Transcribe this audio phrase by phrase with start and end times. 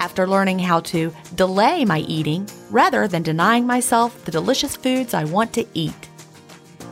[0.00, 5.24] after learning how to delay my eating rather than denying myself the delicious foods I
[5.24, 6.08] want to eat.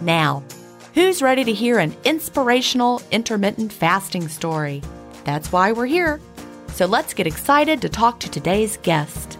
[0.02, 0.44] Now,
[0.94, 4.82] who's ready to hear an inspirational intermittent fasting story?
[5.24, 6.20] That's why we're here.
[6.72, 9.38] So let's get excited to talk to today's guest.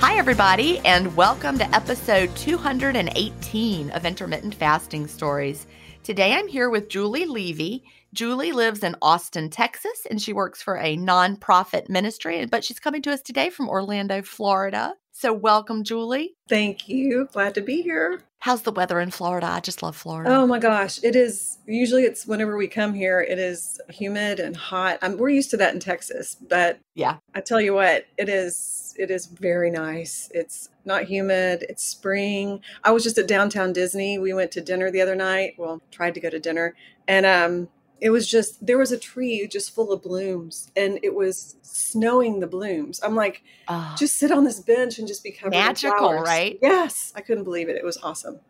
[0.00, 5.66] Hi, everybody, and welcome to episode 218 of Intermittent Fasting Stories.
[6.02, 7.84] Today I'm here with Julie Levy.
[8.14, 13.02] Julie lives in Austin, Texas, and she works for a nonprofit ministry, but she's coming
[13.02, 14.94] to us today from Orlando, Florida.
[15.12, 16.34] So, welcome, Julie.
[16.48, 17.28] Thank you.
[17.30, 18.22] Glad to be here.
[18.38, 19.46] How's the weather in Florida?
[19.46, 20.34] I just love Florida.
[20.34, 21.58] Oh my gosh, it is.
[21.66, 24.98] Usually, it's whenever we come here, it is humid and hot.
[25.02, 28.79] I'm, we're used to that in Texas, but yeah, I tell you what, it is.
[29.00, 30.30] It is very nice.
[30.34, 31.64] It's not humid.
[31.68, 32.60] It's spring.
[32.84, 34.18] I was just at downtown Disney.
[34.18, 35.54] We went to dinner the other night.
[35.56, 36.74] Well, tried to go to dinner,
[37.08, 37.68] and um,
[38.00, 42.40] it was just there was a tree just full of blooms and it was snowing
[42.40, 46.14] the blooms i'm like oh, just sit on this bench and just be covered magical
[46.14, 48.40] right yes i couldn't believe it it was awesome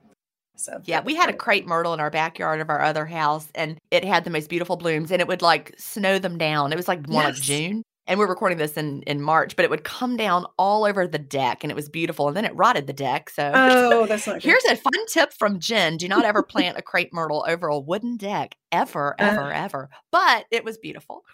[0.56, 3.78] so yeah we had a crepe myrtle in our backyard of our other house and
[3.90, 6.88] it had the most beautiful blooms and it would like snow them down it was
[6.88, 7.34] like more yes.
[7.34, 10.84] like june and we're recording this in in March, but it would come down all
[10.84, 12.28] over the deck, and it was beautiful.
[12.28, 13.30] And then it rotted the deck.
[13.30, 14.42] So, oh, that's not.
[14.42, 17.78] Here's a fun tip from Gin: Do not ever plant a crepe myrtle over a
[17.78, 19.90] wooden deck, ever, ever, uh, ever.
[20.10, 21.24] But it was beautiful.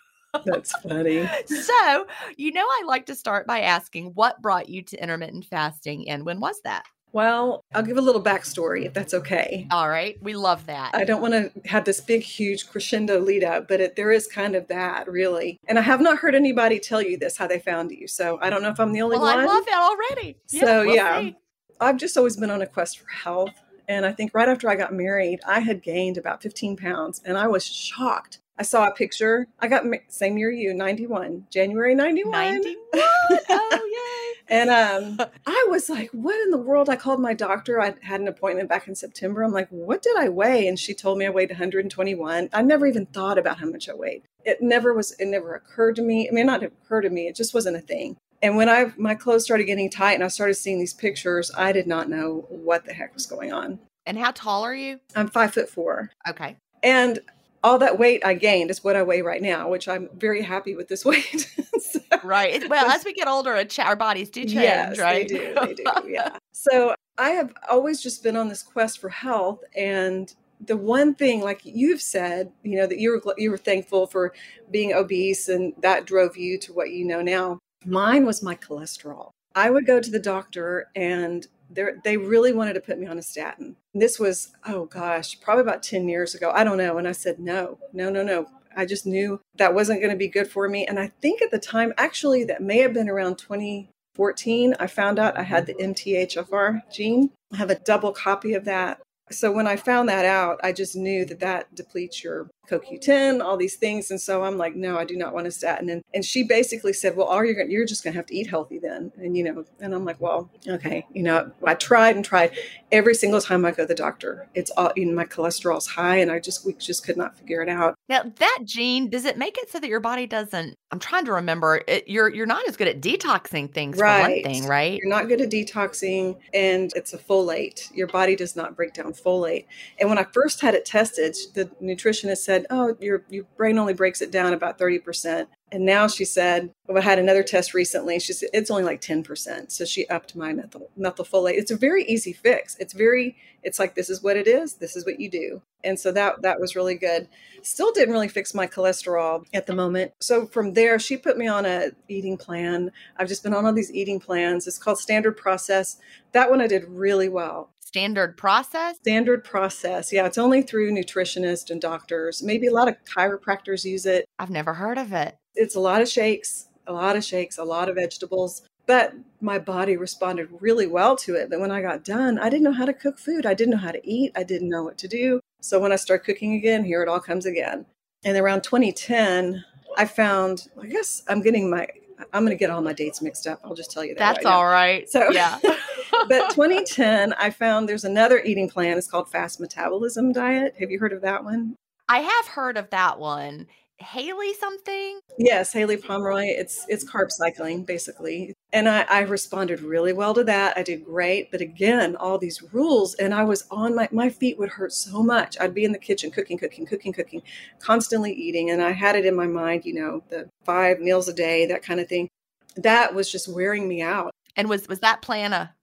[0.45, 1.29] That's funny.
[1.47, 2.07] so,
[2.37, 6.27] you know, I like to start by asking what brought you to intermittent fasting, and
[6.27, 6.85] when was that?
[7.17, 9.67] Well, I'll give a little backstory if that's okay.
[9.71, 10.23] All right.
[10.23, 10.95] We love that.
[10.95, 14.27] I don't want to have this big, huge crescendo lead up, but it, there is
[14.27, 15.59] kind of that, really.
[15.67, 18.07] And I have not heard anybody tell you this, how they found you.
[18.07, 19.25] So I don't know if I'm the only one.
[19.25, 19.45] well, one.
[19.45, 20.37] I love that already.
[20.45, 21.21] So, yeah, we'll yeah.
[21.21, 21.37] See.
[21.81, 23.55] I've just always been on a quest for health.
[23.89, 27.39] And I think right after I got married, I had gained about 15 pounds and
[27.39, 28.41] I was shocked.
[28.59, 29.47] I saw a picture.
[29.59, 32.31] I got same year you, 91, January 91.
[32.31, 32.75] 91.
[32.95, 34.26] oh, yay.
[34.49, 36.89] And um, I was like, what in the world?
[36.89, 37.81] I called my doctor.
[37.81, 39.43] I had an appointment back in September.
[39.43, 40.69] I'm like, what did I weigh?
[40.69, 42.49] And she told me I weighed 121.
[42.53, 44.23] I never even thought about how much I weighed.
[44.45, 46.29] It never was, it never occurred to me.
[46.29, 48.17] I mean, not have occurred to me, it just wasn't a thing.
[48.43, 51.73] And when I my clothes started getting tight and I started seeing these pictures, I
[51.73, 53.79] did not know what the heck was going on.
[54.05, 55.01] And how tall are you?
[55.17, 56.11] I'm five foot four.
[56.29, 56.57] Okay.
[56.83, 57.19] And
[57.67, 60.77] all that weight I gained is what I weigh right now, which I'm very happy
[60.77, 61.53] with this weight.
[61.81, 62.67] so, right.
[62.71, 65.29] Well, as we get older, our bodies do change, yes, right?
[65.29, 65.55] They do.
[65.61, 65.85] They do.
[66.07, 66.39] Yeah.
[66.53, 70.33] so I have always just been on this quest for health and
[70.65, 74.33] the one thing like you've said you know that you were you were thankful for
[74.71, 79.31] being obese and that drove you to what you know now mine was my cholesterol
[79.55, 83.23] i would go to the doctor and they really wanted to put me on a
[83.23, 83.77] statin.
[83.95, 86.51] This was, oh gosh, probably about 10 years ago.
[86.55, 86.99] I don't know.
[86.99, 88.47] And I said, no, no, no, no.
[88.77, 90.87] I just knew that wasn't going to be good for me.
[90.87, 95.19] And I think at the time, actually, that may have been around 2014, I found
[95.19, 97.31] out I had the MTHFR gene.
[97.53, 99.01] I have a double copy of that.
[99.31, 103.57] So when I found that out, I just knew that that depletes your CoQ10, all
[103.57, 104.11] these things.
[104.11, 105.89] And so I'm like, no, I do not want a statin.
[105.89, 108.37] And, and she basically said, well, all you're going you're just going to have to
[108.37, 109.13] eat healthy then.
[109.17, 111.07] And, you know, and I'm like, well, okay.
[111.13, 112.57] You know, I tried and tried
[112.93, 114.49] every single time I go to the doctor.
[114.55, 117.63] It's all, you know, my cholesterol's high and I just, we just could not figure
[117.63, 117.97] it out.
[118.09, 121.33] Now that gene, does it make it so that your body doesn't, I'm trying to
[121.33, 124.17] remember it, you're, you're not as good at detoxing things right.
[124.17, 124.99] for one thing, right?
[124.99, 127.95] You're not good at detoxing and it's a folate.
[127.95, 129.67] Your body does not break down folate.
[129.99, 133.79] And when I first had it tested, the nutritionist said, said, "Oh, your your brain
[133.79, 137.75] only breaks it down about 30%." And now she said, well, I had another test
[137.75, 138.21] recently.
[138.21, 139.73] She said it's only like 10%.
[139.73, 141.55] So she upped my methyl, methylfolate.
[141.55, 142.77] It's a very easy fix.
[142.79, 144.75] It's very, it's like this is what it is.
[144.75, 145.61] This is what you do.
[145.83, 147.29] And so that that was really good.
[147.63, 150.13] Still didn't really fix my cholesterol at the moment.
[150.21, 152.93] So from there, she put me on a eating plan.
[153.17, 154.69] I've just been on all these eating plans.
[154.69, 155.99] It's called Standard Process.
[156.31, 158.97] That one I did really well standard process?
[158.97, 160.13] Standard process.
[160.13, 162.43] Yeah, it's only through nutritionists and doctors.
[162.43, 164.27] Maybe a lot of chiropractors use it.
[164.41, 165.37] I've never heard of it.
[165.55, 168.63] It's a lot of shakes, a lot of shakes, a lot of vegetables.
[168.87, 171.49] But my body responded really well to it.
[171.49, 173.47] But when I got done, I didn't know how to cook food.
[173.47, 174.33] I didn't know how to eat.
[174.37, 175.41] I didn't know what to do.
[175.61, 177.87] So when I start cooking again, here it all comes again.
[178.25, 179.65] And around 2010,
[179.97, 181.87] I found, I guess I'm getting my
[182.33, 183.61] I'm going to get all my dates mixed up.
[183.63, 184.19] I'll just tell you that.
[184.19, 185.09] That's right all right.
[185.09, 185.59] So yeah.
[186.29, 188.99] but 2010, I found there's another eating plan.
[188.99, 190.75] It's called Fast Metabolism Diet.
[190.81, 191.77] Have you heard of that one?
[192.09, 193.67] I have heard of that one.
[194.03, 195.21] Haylie something?
[195.39, 196.45] Yes, Haylie Pomroy.
[196.45, 198.53] It's it's carb cycling basically.
[198.73, 200.77] And I, I responded really well to that.
[200.77, 201.51] I did great.
[201.51, 205.23] But again, all these rules and I was on my my feet would hurt so
[205.23, 205.57] much.
[205.59, 207.43] I'd be in the kitchen cooking, cooking, cooking, cooking,
[207.79, 208.71] constantly eating.
[208.71, 211.83] And I had it in my mind, you know, the five meals a day, that
[211.83, 212.29] kind of thing.
[212.77, 214.31] That was just wearing me out.
[214.57, 215.75] And was was that plan a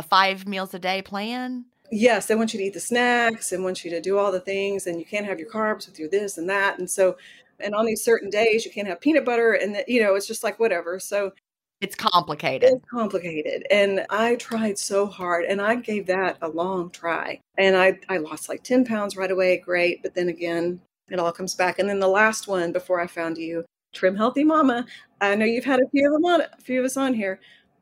[0.00, 1.64] a five meals a day plan?
[1.92, 4.40] Yes, they want you to eat the snacks and want you to do all the
[4.40, 6.78] things, and you can't have your carbs with your this and that.
[6.78, 7.16] And so
[7.62, 10.26] and on these certain days you can't have peanut butter and the, you know it's
[10.26, 11.32] just like whatever so
[11.80, 16.90] it's complicated it's complicated and i tried so hard and i gave that a long
[16.90, 20.80] try and i i lost like 10 pounds right away great but then again
[21.10, 24.44] it all comes back and then the last one before i found you trim healthy
[24.44, 24.84] mama
[25.20, 27.40] i know you've had a few of them on a few of us on here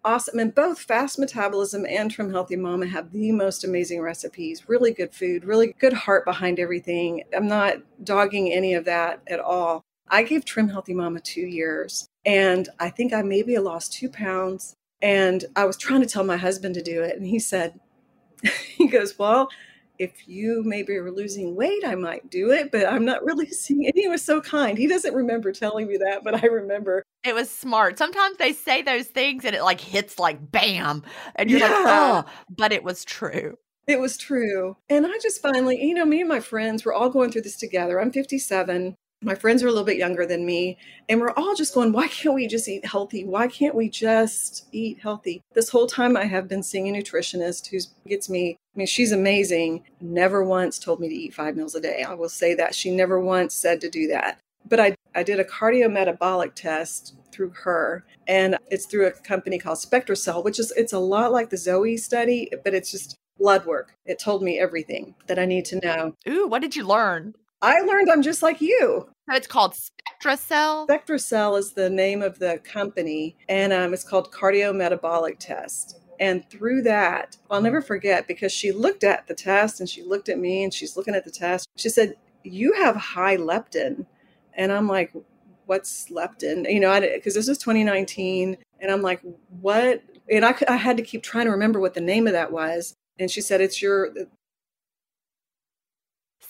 [0.09, 0.39] awesome.
[0.39, 5.15] And both Fast Metabolism and Trim Healthy Mama have the most amazing recipes, really good
[5.15, 7.25] food, really good heart behind everything.
[7.37, 9.83] I'm not dogging any of that at all.
[10.09, 14.75] I gave Trim Healthy Mama two years and I think I maybe lost two pounds.
[15.03, 17.15] And I was trying to tell my husband to do it.
[17.15, 17.79] And he said,
[18.77, 19.50] he goes, Well,
[19.99, 23.85] if you maybe are losing weight, I might do it, but I'm not really seeing
[23.85, 23.97] it.
[23.97, 24.78] He was so kind.
[24.78, 27.02] He doesn't remember telling me that, but I remember.
[27.25, 27.99] It was smart.
[27.99, 31.02] Sometimes they say those things and it like hits like bam.
[31.37, 31.69] And you're yeah.
[31.69, 33.57] like, oh, but it was true.
[33.87, 34.76] It was true.
[34.88, 37.57] And I just finally, you know, me and my friends, we're all going through this
[37.57, 38.00] together.
[38.00, 40.77] I'm 57 my friends are a little bit younger than me
[41.09, 43.25] and we're all just going why can't we just eat healthy?
[43.25, 45.43] Why can't we just eat healthy?
[45.55, 49.13] This whole time i have been seeing a nutritionist who gets me i mean she's
[49.13, 52.03] amazing never once told me to eat five meals a day.
[52.03, 52.75] I will say that.
[52.75, 54.39] She never once said to do that.
[54.69, 59.79] But i, I did a cardiometabolic test through her and it's through a company called
[59.79, 63.95] spectracell which is it's a lot like the zoe study but it's just blood work.
[64.07, 66.15] It told me everything that i need to know.
[66.29, 69.09] Ooh what did you learn I learned I'm just like you.
[69.29, 70.87] So it's called SpectraCell.
[70.87, 76.00] SpectraCell is the name of the company, and um, it's called Cardiometabolic Test.
[76.21, 80.29] And through that, I'll never forget because she looked at the test and she looked
[80.29, 81.69] at me and she's looking at the test.
[81.77, 84.07] She said, You have high leptin.
[84.55, 85.12] And I'm like,
[85.67, 86.69] What's leptin?
[86.69, 88.57] You know, because this is 2019.
[88.81, 89.21] And I'm like,
[89.61, 92.50] What And I, I had to keep trying to remember what the name of that
[92.50, 92.97] was.
[93.21, 94.11] And she said, it's your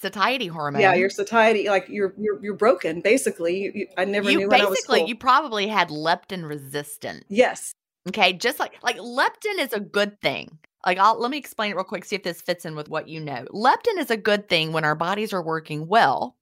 [0.00, 0.80] satiety hormone.
[0.80, 3.00] Yeah, your satiety, like you're you're you're broken.
[3.00, 4.48] Basically, you, you, I never you knew.
[4.48, 7.24] Basically, you probably had leptin resistant.
[7.28, 7.72] Yes.
[8.08, 10.58] Okay, just like like leptin is a good thing.
[10.86, 12.04] Like I'll let me explain it real quick.
[12.04, 13.44] See if this fits in with what you know.
[13.52, 16.37] Leptin is a good thing when our bodies are working well.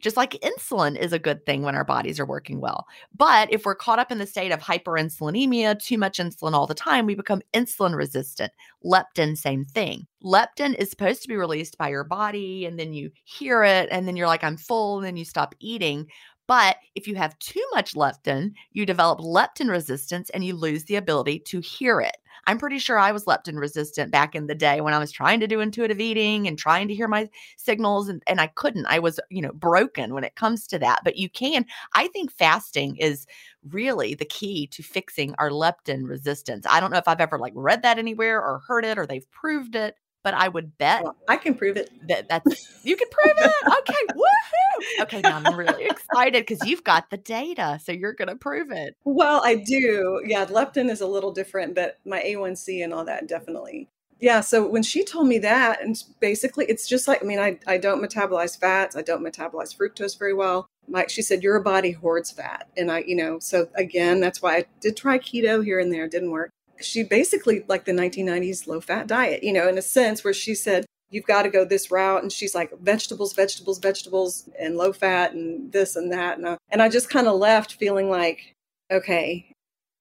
[0.00, 2.86] Just like insulin is a good thing when our bodies are working well.
[3.16, 6.74] But if we're caught up in the state of hyperinsulinemia, too much insulin all the
[6.74, 8.52] time, we become insulin resistant.
[8.84, 10.06] Leptin, same thing.
[10.22, 14.06] Leptin is supposed to be released by your body, and then you hear it, and
[14.06, 16.06] then you're like, I'm full, and then you stop eating.
[16.46, 20.96] But if you have too much leptin, you develop leptin resistance and you lose the
[20.96, 22.16] ability to hear it.
[22.46, 25.38] I'm pretty sure I was leptin resistant back in the day when I was trying
[25.40, 28.86] to do intuitive eating and trying to hear my signals and, and I couldn't.
[28.86, 31.02] I was, you know, broken when it comes to that.
[31.04, 33.26] But you can, I think fasting is
[33.70, 36.66] really the key to fixing our leptin resistance.
[36.68, 39.30] I don't know if I've ever like read that anywhere or heard it or they've
[39.30, 41.90] proved it, but I would bet well, I can prove it.
[42.08, 43.52] That that's you can prove it.
[43.66, 45.02] Okay, woohoo!
[45.02, 48.70] Okay, now I'm really excited because you've got the data, so you're going to prove
[48.70, 48.96] it.
[49.04, 50.22] Well, I do.
[50.24, 53.88] Yeah, leptin is a little different, but my A1C and all that definitely.
[54.20, 57.58] Yeah, so when she told me that, and basically it's just like I mean, I
[57.66, 60.68] I don't metabolize fats, I don't metabolize fructose very well.
[60.88, 64.58] Like she said, your body hoards fat, and I, you know, so again, that's why
[64.58, 66.52] I did try keto here and there, didn't work
[66.84, 70.54] she basically like the 1990s low fat diet, you know, in a sense where she
[70.54, 72.22] said, you've got to go this route.
[72.22, 76.38] And she's like, vegetables, vegetables, vegetables, and low fat, and this and that.
[76.38, 78.54] And I, and I just kind of left feeling like,
[78.90, 79.54] okay,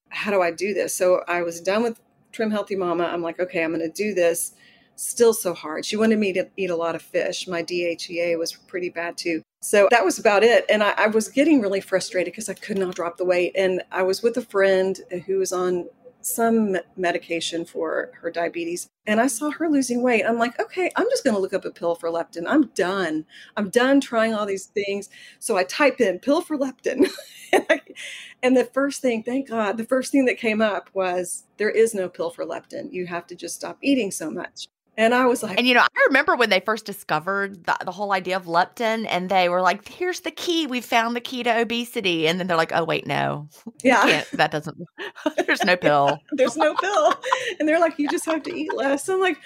[0.10, 0.96] how do I do this?
[0.96, 2.00] So I was done with
[2.32, 3.04] Trim Healthy Mama.
[3.04, 4.54] I'm like, okay, I'm going to do this.
[4.96, 5.86] Still so hard.
[5.86, 7.48] She wanted me to eat a lot of fish.
[7.48, 9.42] My DHEA was pretty bad too.
[9.62, 10.66] So that was about it.
[10.70, 13.54] And I, I was getting really frustrated because I could not drop the weight.
[13.56, 15.88] And I was with a friend who was on
[16.26, 20.24] some medication for her diabetes and I saw her losing weight.
[20.26, 22.44] I'm like, okay, I'm just going to look up a pill for leptin.
[22.48, 23.26] I'm done.
[23.58, 25.10] I'm done trying all these things.
[25.40, 27.10] So I type in pill for leptin.
[28.44, 31.96] and the first thing, thank God, the first thing that came up was there is
[31.96, 32.94] no pill for leptin.
[32.94, 34.68] You have to just stop eating so much.
[34.98, 37.92] And I was like, and you know, I remember when they first discovered the, the,
[37.92, 40.68] whole idea of leptin, and they were like, "Here's the key.
[40.68, 43.48] We found the key to obesity." And then they're like, "Oh wait, no,
[43.84, 44.78] yeah, that doesn't.
[45.48, 46.20] there's no pill.
[46.34, 47.14] there's no pill."
[47.60, 49.38] And they're like, "You just have to eat less." I'm like,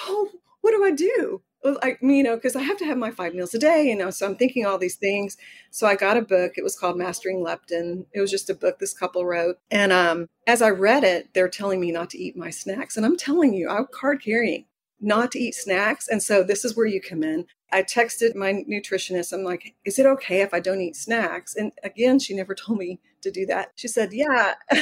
[0.00, 0.28] "Oh,
[0.62, 3.10] what do I do?" Well, I mean, you know, because I have to have my
[3.10, 5.36] five meals a day, you know, so I'm thinking all these things.
[5.70, 6.52] So I got a book.
[6.56, 8.06] It was called Mastering Leptin.
[8.12, 9.58] It was just a book this couple wrote.
[9.70, 12.96] And um, as I read it, they're telling me not to eat my snacks.
[12.96, 14.64] And I'm telling you, I'm card carrying,
[15.00, 16.08] not to eat snacks.
[16.08, 17.46] And so this is where you come in.
[17.72, 19.32] I texted my nutritionist.
[19.32, 21.54] I'm like, is it okay if I don't eat snacks?
[21.54, 23.72] And again, she never told me to do that.
[23.76, 24.54] She said, yeah.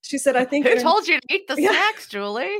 [0.00, 0.66] she said, I think.
[0.66, 1.70] Who told you to eat the yeah.
[1.70, 2.58] snacks, Julie?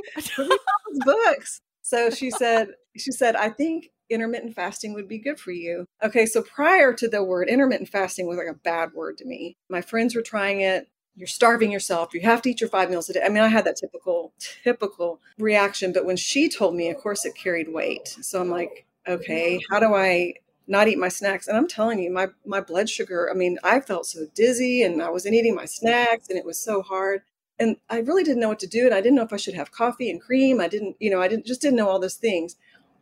[1.03, 1.61] books.
[1.81, 5.85] So she said, she said, I think intermittent fasting would be good for you.
[6.03, 9.55] Okay, so prior to the word intermittent fasting was like a bad word to me.
[9.69, 10.87] My friends were trying it.
[11.15, 12.13] You're starving yourself.
[12.13, 13.21] You have to eat your five meals a day.
[13.23, 15.91] I mean, I had that typical, typical reaction.
[15.91, 18.07] But when she told me, of course, it carried weight.
[18.21, 20.35] So I'm like, okay, how do I
[20.67, 21.47] not eat my snacks?
[21.47, 23.29] And I'm telling you, my my blood sugar.
[23.29, 26.57] I mean, I felt so dizzy, and I wasn't eating my snacks, and it was
[26.57, 27.21] so hard
[27.59, 28.85] and I really didn't know what to do.
[28.85, 30.61] And I didn't know if I should have coffee and cream.
[30.61, 32.55] I didn't, you know, I didn't just didn't know all those things.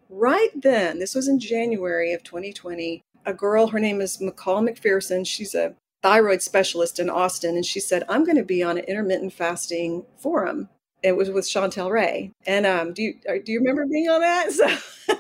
[0.10, 5.28] Right then, this was in January of 2020, a girl, her name is McCall McPherson.
[5.28, 7.56] She's a thyroid specialist in Austin.
[7.56, 10.70] And she said, I'm going to be on an intermittent fasting forum
[11.04, 12.32] it was with Chantel Ray.
[12.46, 14.52] And um, do you do you remember being on that?
[15.08, 15.16] So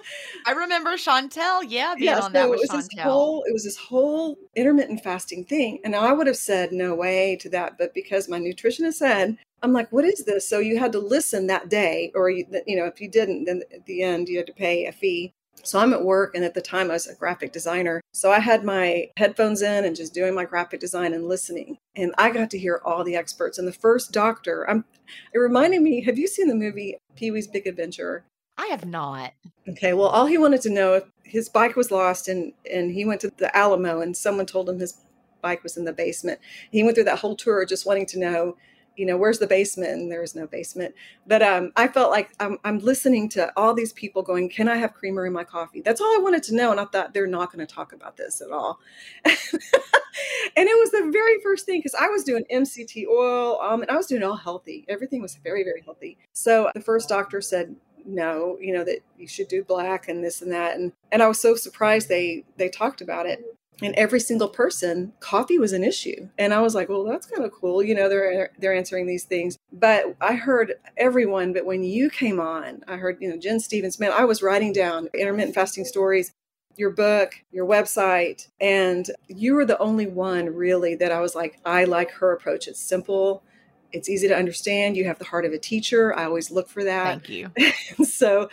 [0.45, 2.89] I remember Chantel, yeah, being yeah, on so that with it was Chantel.
[2.89, 6.93] This whole, it was this whole intermittent fasting thing, and I would have said no
[6.93, 10.47] way to that, but because my nutritionist said, I'm like, what is this?
[10.47, 13.63] So you had to listen that day, or you, you know, if you didn't, then
[13.73, 15.33] at the end you had to pay a fee.
[15.63, 17.99] So I'm at work, and at the time I was a graphic designer.
[18.13, 21.77] So I had my headphones in and just doing my graphic design and listening.
[21.95, 23.57] And I got to hear all the experts.
[23.57, 24.85] And the first doctor, I'm,
[25.33, 28.23] it reminded me have you seen the movie Pee Wee's Big Adventure?
[28.57, 29.33] I have not.
[29.67, 33.05] Okay, well, all he wanted to know if his bike was lost, and and he
[33.05, 35.01] went to the Alamo, and someone told him his
[35.41, 36.39] bike was in the basement.
[36.71, 38.57] He went through that whole tour just wanting to know
[38.97, 39.91] you know, where's the basement?
[39.91, 40.93] And there is no basement.
[41.27, 44.75] But um, I felt like I'm, I'm listening to all these people going, can I
[44.75, 45.81] have creamer in my coffee?
[45.81, 46.71] That's all I wanted to know.
[46.71, 48.79] And I thought they're not going to talk about this at all.
[49.25, 53.91] and it was the very first thing because I was doing MCT oil um, and
[53.91, 54.83] I was doing all healthy.
[54.89, 56.17] Everything was very, very healthy.
[56.33, 60.41] So the first doctor said, no, you know, that you should do black and this
[60.41, 60.75] and that.
[60.75, 63.43] And, and I was so surprised they, they talked about it.
[63.81, 66.29] And every single person coffee was an issue.
[66.37, 69.23] And i was like well that's kind of cool you know they're they're answering these
[69.23, 69.57] things.
[69.71, 73.99] But i heard everyone but when you came on i heard you know gin stephens
[73.99, 76.33] man i was writing down intermittent fasting stories
[76.75, 81.59] your book your website and you were the only one really that i was like
[81.65, 82.67] i like her approach.
[82.67, 83.43] It's simple.
[83.91, 84.97] It's easy to understand.
[84.97, 86.17] You have the heart of a teacher.
[86.17, 87.25] I always look for that.
[87.25, 87.51] Thank you.
[88.05, 88.49] so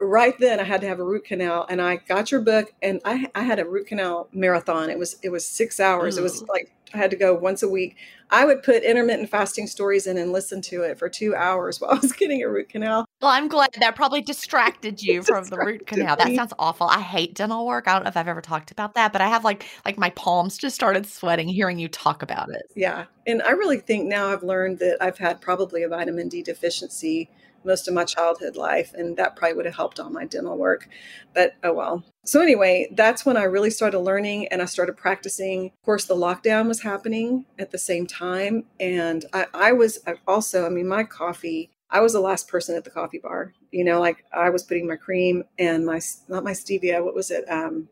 [0.00, 3.00] right then I had to have a root canal and I got your book and
[3.04, 4.90] I, I had a root canal marathon.
[4.90, 6.18] It was it was six hours.
[6.18, 6.48] It was mm.
[6.48, 7.96] like I had to go once a week.
[8.30, 11.92] I would put intermittent fasting stories in and listen to it for two hours while
[11.92, 13.06] I was getting a root canal.
[13.20, 16.16] Well, I'm glad that probably distracted you from the root canal.
[16.16, 16.86] That sounds awful.
[16.86, 17.88] I hate dental work.
[17.88, 20.10] I don't know if I've ever talked about that, but I have like like my
[20.10, 22.70] palms just started sweating hearing you talk about it.
[22.74, 23.06] Yeah.
[23.26, 27.30] And I really think now I've learned that I've had probably a vitamin D deficiency
[27.64, 30.88] most of my childhood life, and that probably would have helped all my dental work.
[31.34, 32.04] But oh well.
[32.28, 35.66] So, anyway, that's when I really started learning and I started practicing.
[35.66, 38.64] Of course, the lockdown was happening at the same time.
[38.78, 42.84] And I, I was also, I mean, my coffee, I was the last person at
[42.84, 43.54] the coffee bar.
[43.70, 47.30] You know, like I was putting my cream and my, not my stevia, what was
[47.30, 47.50] it?
[47.50, 47.88] Um,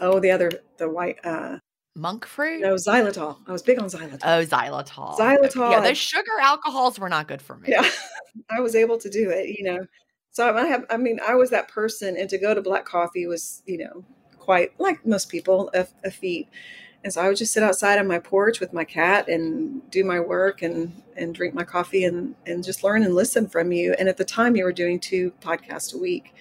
[0.00, 1.58] oh, the other, the white, uh,
[1.96, 2.60] Monk fruit?
[2.60, 3.36] no, xylitol.
[3.46, 4.18] I was big on xylitol.
[4.24, 5.16] Oh, xylitol.
[5.18, 5.70] Xylitol.
[5.70, 7.68] Yeah, those sugar alcohols were not good for me.
[7.70, 7.88] yeah
[8.50, 9.86] i was able to do it you know
[10.32, 13.26] so i have i mean i was that person and to go to black coffee
[13.26, 14.04] was you know
[14.38, 16.48] quite like most people a, a feat
[17.04, 20.02] and so i would just sit outside on my porch with my cat and do
[20.04, 23.94] my work and and drink my coffee and and just learn and listen from you
[23.98, 26.34] and at the time you were doing two podcasts a week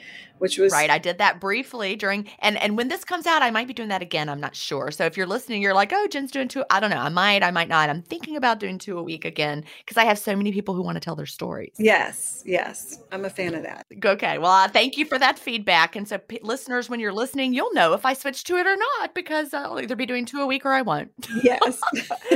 [0.44, 0.90] which was Right.
[0.90, 3.90] I did that briefly during and and when this comes out, I might be doing
[3.90, 4.28] that again.
[4.30, 4.92] I'm not sure.
[4.92, 6.64] So if you're listening, you're like, oh, Gin's doing two.
[6.70, 6.98] I don't know.
[6.98, 7.90] I might, I might not.
[7.90, 10.82] I'm thinking about doing two a week again because I have so many people who
[10.84, 11.74] want to tell their stories.
[11.80, 14.38] yes yes i'm a fan of that Okay.
[14.38, 15.96] Well, uh, thank you for that feedback.
[15.96, 18.76] And so, p- listeners, when you're listening, you'll know if I switch to it or
[18.76, 21.12] not because I'll either be doing two a week or I won't.
[21.42, 21.80] yes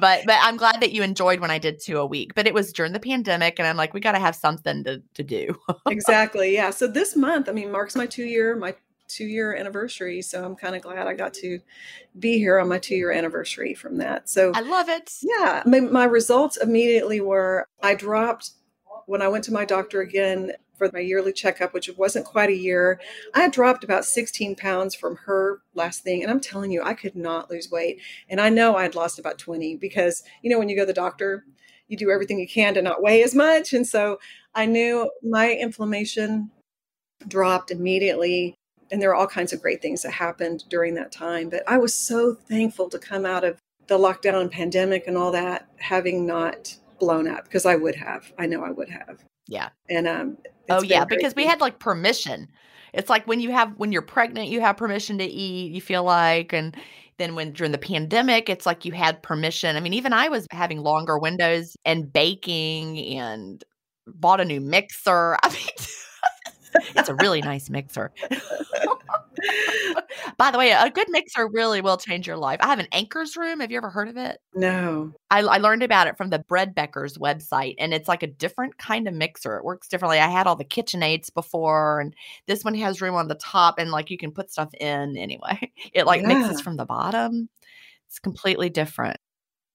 [0.00, 2.34] but but I'm glad that you enjoyed when I did two a week.
[2.34, 5.02] But it was during the pandemic, and I'm like, we got to have something to
[5.14, 5.54] to do.
[5.88, 8.74] exactly yeah so this month i mean marks my two year my
[9.08, 11.60] two year anniversary so i'm kind of glad i got to
[12.18, 15.12] be here on my two year anniversary from that so I love it.
[15.20, 18.52] yeah my, my results immediately were i dropped
[19.06, 22.56] when i went to my doctor again for my yearly checkup which wasn't quite a
[22.56, 22.98] year
[23.34, 26.94] i had dropped about 16 pounds from her last thing and i'm telling you i
[26.94, 28.00] could not lose weight
[28.30, 30.86] and i know i had lost about 20 because you know when you go to
[30.86, 31.44] the doctor
[31.88, 34.18] you do everything you can to not weigh as much and so
[34.54, 36.50] i knew my inflammation
[37.28, 38.54] dropped immediately
[38.90, 41.76] and there are all kinds of great things that happened during that time but i
[41.76, 43.58] was so thankful to come out of
[43.88, 48.32] the lockdown and pandemic and all that having not blown up because i would have
[48.38, 49.70] i know i would have Yeah.
[49.88, 52.48] and um Oh yeah, because we had like permission.
[52.92, 55.72] It's like when you have when you're pregnant, you have permission to eat.
[55.72, 56.76] You feel like, and
[57.18, 59.76] then when during the pandemic, it's like you had permission.
[59.76, 63.62] I mean, even I was having longer windows and baking and
[64.06, 65.36] bought a new mixer.
[65.42, 65.86] I mean,
[66.74, 68.12] it's a really nice mixer.
[70.36, 72.60] By the way, a good mixer really will change your life.
[72.62, 73.60] I have an Ankarsrum.
[73.60, 74.38] Have you ever heard of it?
[74.54, 78.26] no I, I learned about it from the Bread Becker's website, and it's like a
[78.28, 79.56] different kind of mixer.
[79.56, 80.18] It works differently.
[80.18, 82.14] I had all the KitchenAids before, and
[82.46, 85.58] this one has room on the top, and like you can put stuff in anyway.
[85.92, 87.48] It like mixes from the bottom.
[88.08, 89.18] It's completely different.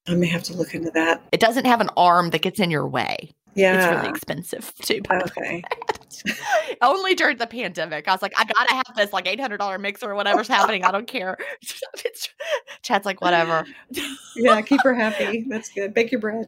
[0.07, 2.71] i may have to look into that It doesn't have an arm that gets in
[2.71, 3.36] your way.
[3.58, 5.02] Yeah It's really expensive too.
[5.12, 5.63] okay
[6.82, 9.78] Only during the pandemic, I was like, I gotta have this like eight hundred dollar
[9.78, 10.84] mixer or whatever's happening.
[10.84, 11.38] I don't care.
[12.06, 12.30] It's-
[12.82, 13.65] Chad's like, whatever.
[14.36, 16.48] yeah keep her happy that's good bake your bread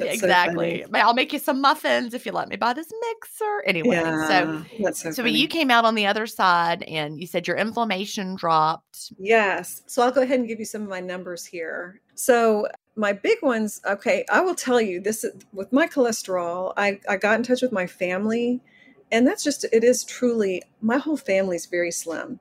[0.00, 0.82] That's exactly.
[0.82, 1.02] funny.
[1.02, 3.62] I'll make you some muffins if you let me buy this mixer.
[3.66, 7.46] Anyway, Yeah, so so so you came out on the other side and you said
[7.46, 9.12] your inflammation dropped.
[9.18, 9.82] Yes.
[9.86, 12.00] So I'll go ahead and give you some of my numbers here.
[12.14, 17.00] So my big ones, okay, I will tell you this is- with my cholesterol, I,
[17.08, 18.60] I got in touch with my family,
[19.10, 22.38] and that's just it is truly my whole family's very slim.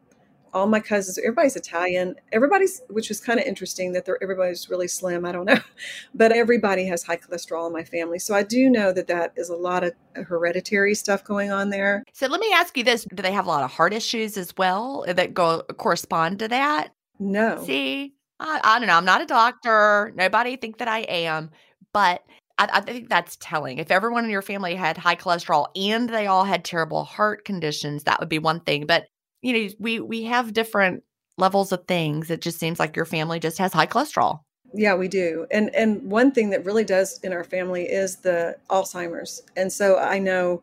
[0.53, 2.15] All my cousins, everybody's Italian.
[2.31, 5.25] Everybody's, which was kind of interesting that they're everybody's really slim.
[5.25, 5.59] I don't know,
[6.13, 8.19] but everybody has high cholesterol in my family.
[8.19, 12.03] So I do know that that is a lot of hereditary stuff going on there.
[12.13, 14.53] So let me ask you this: Do they have a lot of heart issues as
[14.57, 16.89] well that go correspond to that?
[17.19, 18.95] No, See, I, I don't know.
[18.95, 20.13] I'm not a doctor.
[20.15, 21.51] Nobody think that I am,
[21.93, 22.23] but
[22.57, 23.77] I, I think that's telling.
[23.77, 28.03] If everyone in your family had high cholesterol and they all had terrible heart conditions,
[28.03, 28.85] that would be one thing.
[28.85, 29.07] But
[29.41, 31.03] you know, we we have different
[31.37, 32.29] levels of things.
[32.29, 34.41] It just seems like your family just has high cholesterol.
[34.73, 35.47] Yeah, we do.
[35.51, 39.41] And and one thing that really does in our family is the Alzheimer's.
[39.55, 40.61] And so I know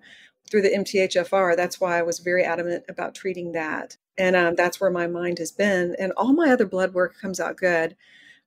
[0.50, 3.96] through the MTHFR, that's why I was very adamant about treating that.
[4.16, 5.96] And um, that's where my mind has been.
[5.98, 7.96] And all my other blood work comes out good.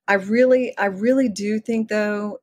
[0.07, 2.39] I really, I really do think though,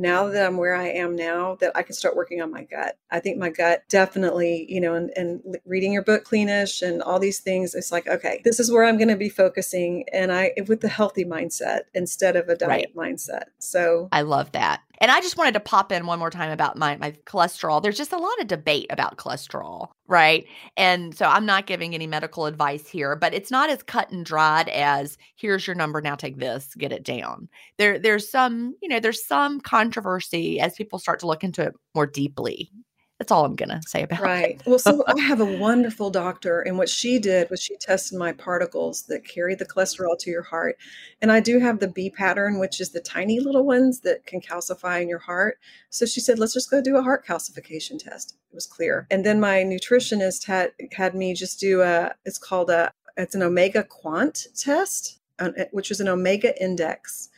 [0.00, 2.98] now that I'm where I am now, that I can start working on my gut.
[3.10, 7.18] I think my gut definitely, you know, and, and reading your book, Cleanish, and all
[7.18, 10.52] these things, it's like, okay, this is where I'm going to be focusing, and I
[10.66, 13.44] with the healthy mindset instead of a diet mindset.
[13.58, 14.82] So I love that.
[14.98, 17.82] And I just wanted to pop in one more time about my my cholesterol.
[17.82, 20.46] There's just a lot of debate about cholesterol, right?
[20.76, 24.24] And so I'm not giving any medical advice here, but it's not as cut and
[24.24, 27.48] dried as here's your number, now take this, get it down.
[27.78, 31.74] There there's some, you know, there's some controversy as people start to look into it
[31.94, 32.70] more deeply.
[33.18, 34.22] That's all I'm gonna say about it.
[34.22, 34.62] Right.
[34.66, 38.32] Well, so I have a wonderful doctor, and what she did was she tested my
[38.32, 40.76] particles that carry the cholesterol to your heart.
[41.22, 44.40] And I do have the B pattern, which is the tiny little ones that can
[44.40, 45.58] calcify in your heart.
[45.90, 48.34] So she said, let's just go do a heart calcification test.
[48.50, 49.06] It was clear.
[49.10, 53.42] And then my nutritionist had had me just do a, it's called a, it's an
[53.42, 57.28] OmegaQuant test, uh, which is an omega index.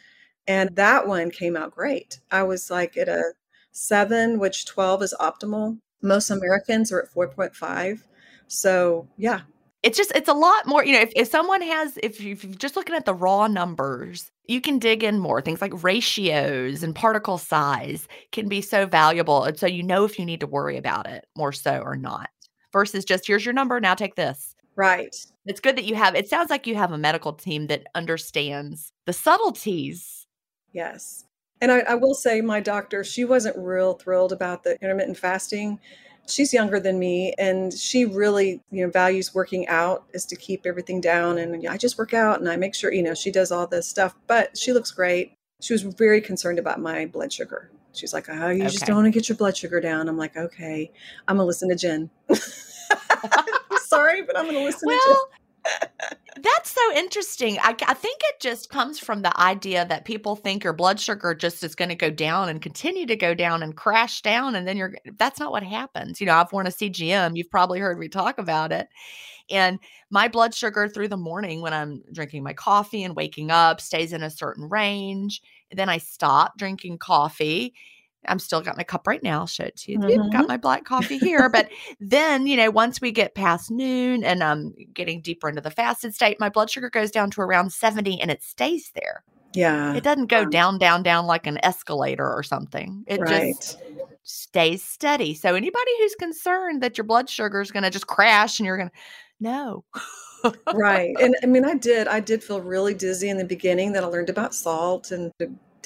[0.49, 2.21] And that one came out great.
[2.31, 3.33] I was like at a
[3.77, 5.79] seven, which 12 is optimal.
[6.03, 8.03] Most Americans are at 4.5.
[8.49, 9.41] So, yeah,
[9.83, 12.45] It's just it's a lot more, you know, if, if someone has if, you, if
[12.45, 15.41] you're just looking at the raw numbers, you can dig in more.
[15.43, 19.45] Things like ratios and particle size can be so valuable.
[19.45, 22.31] And so you know if you need to worry about it more so or not.
[22.73, 24.55] Versus just here's your number, now take this.
[24.77, 25.15] right.
[25.47, 28.93] It's good that you have it sounds like you have a medical team that understands
[29.07, 30.27] the subtleties.
[30.73, 31.26] Yes.
[31.61, 35.79] And I, I will say, my doctor, she wasn't real thrilled about the intermittent fasting.
[36.29, 40.67] She's younger than me, and she really, you know, values working out is to keep
[40.67, 41.39] everything down.
[41.39, 43.89] And I just work out, and I make sure, you know, she does all this
[43.89, 44.15] stuff.
[44.27, 45.35] But she looks great.
[45.61, 47.71] She was very concerned about my blood sugar.
[47.93, 50.37] She's like, "Oh, you just don't want to get your blood sugar down." I'm like,
[50.37, 50.91] "Okay,
[51.29, 52.11] I'm gonna listen to Gin."
[53.87, 56.19] Sorry, but I'm gonna listen to Gin.
[56.39, 57.59] That's so interesting.
[57.61, 61.35] I, I think it just comes from the idea that people think your blood sugar
[61.35, 64.55] just is going to go down and continue to go down and crash down.
[64.55, 66.21] And then you're, that's not what happens.
[66.21, 67.37] You know, I've worn a CGM.
[67.37, 68.89] You've probably heard me talk about it.
[69.51, 69.79] And
[70.11, 74.13] my blood sugar through the morning when I'm drinking my coffee and waking up stays
[74.13, 75.41] in a certain range.
[75.73, 77.75] Then I stop drinking coffee.
[78.29, 79.41] I'm still got my cup right now.
[79.41, 79.99] I'll show it to you.
[79.99, 80.33] Mhm.
[80.33, 81.49] Got my black coffee here.
[81.49, 81.69] But
[82.01, 86.15] then, you know, once we get past noon and I'm getting deeper into the fasted
[86.15, 89.23] state, my blood sugar goes down to around 70 and it stays there.
[89.55, 89.95] Yeah.
[89.95, 93.05] It doesn't go down, down, down like an escalator or something.
[93.07, 93.55] It right.
[93.57, 93.79] just
[94.23, 95.35] stays steady.
[95.35, 98.77] So anybody who's concerned that your blood sugar is going to just crash and you're
[98.77, 98.95] going to,
[99.41, 99.85] no.
[100.75, 101.15] right.
[101.21, 104.07] And I mean, I did, I did feel really dizzy in the beginning that I
[104.09, 105.33] learned about salt and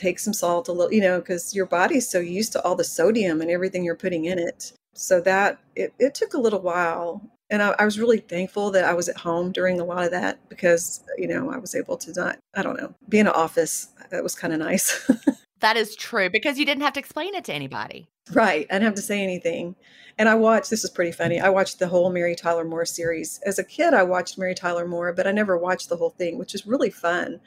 [0.00, 2.84] take some salt a little, you know, because your body's so used to all the
[2.84, 4.72] sodium and everything you're putting in it.
[4.94, 7.22] So that it, it took a little while.
[7.50, 10.10] And I, I was really thankful that I was at home during a lot of
[10.12, 13.32] that because, you know, I was able to not, I don't know, be in an
[13.34, 13.88] office.
[14.10, 15.10] That was kind of nice.
[15.60, 18.08] that is true because you didn't have to explain it to anybody.
[18.32, 18.66] Right.
[18.70, 19.74] I didn't have to say anything.
[20.18, 21.40] And I watched, this is pretty funny.
[21.40, 23.40] I watched the whole Mary Tyler Moore series.
[23.46, 26.38] As a kid, I watched Mary Tyler Moore, but I never watched the whole thing,
[26.38, 27.40] which is really fun.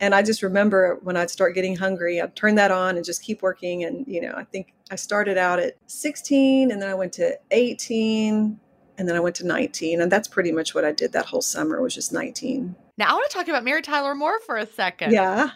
[0.00, 3.22] And I just remember when I'd start getting hungry, I'd turn that on and just
[3.22, 3.84] keep working.
[3.84, 7.38] And, you know, I think I started out at 16 and then I went to
[7.50, 8.60] 18
[8.98, 10.00] and then I went to 19.
[10.00, 12.74] And that's pretty much what I did that whole summer was just 19.
[12.98, 15.12] Now I want to talk about Mary Tyler Moore for a second.
[15.12, 15.50] Yeah.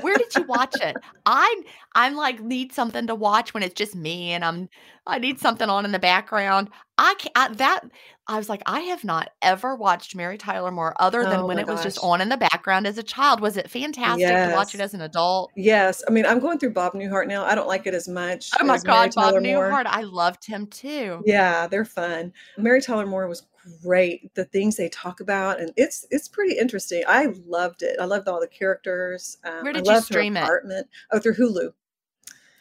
[0.00, 0.96] Where did you watch it?
[1.26, 1.62] I
[1.94, 4.68] I'm like need something to watch when it's just me and I'm
[5.06, 6.70] I need something on in the background.
[6.98, 7.80] I can't I, that
[8.26, 11.58] I was like I have not ever watched Mary Tyler Moore other than Oh when
[11.58, 13.40] it was just on in the background as a child.
[13.40, 15.50] Was it fantastic to watch it as an adult?
[15.56, 16.02] Yes.
[16.06, 17.44] I mean, I'm going through Bob Newhart now.
[17.44, 19.40] I don't like it as much Oh my God, Bob Moore.
[19.42, 19.86] Newhart!
[19.86, 21.22] I loved him too.
[21.24, 22.32] Yeah, they're fun.
[22.56, 23.42] Mary Tyler Moore was
[23.82, 24.34] great.
[24.34, 27.02] The things they talk about, and it's it's pretty interesting.
[27.06, 27.96] I loved it.
[28.00, 29.38] I loved all the characters.
[29.44, 30.86] Um, Where I did you loved her stream it?
[31.10, 31.72] Oh, through Hulu.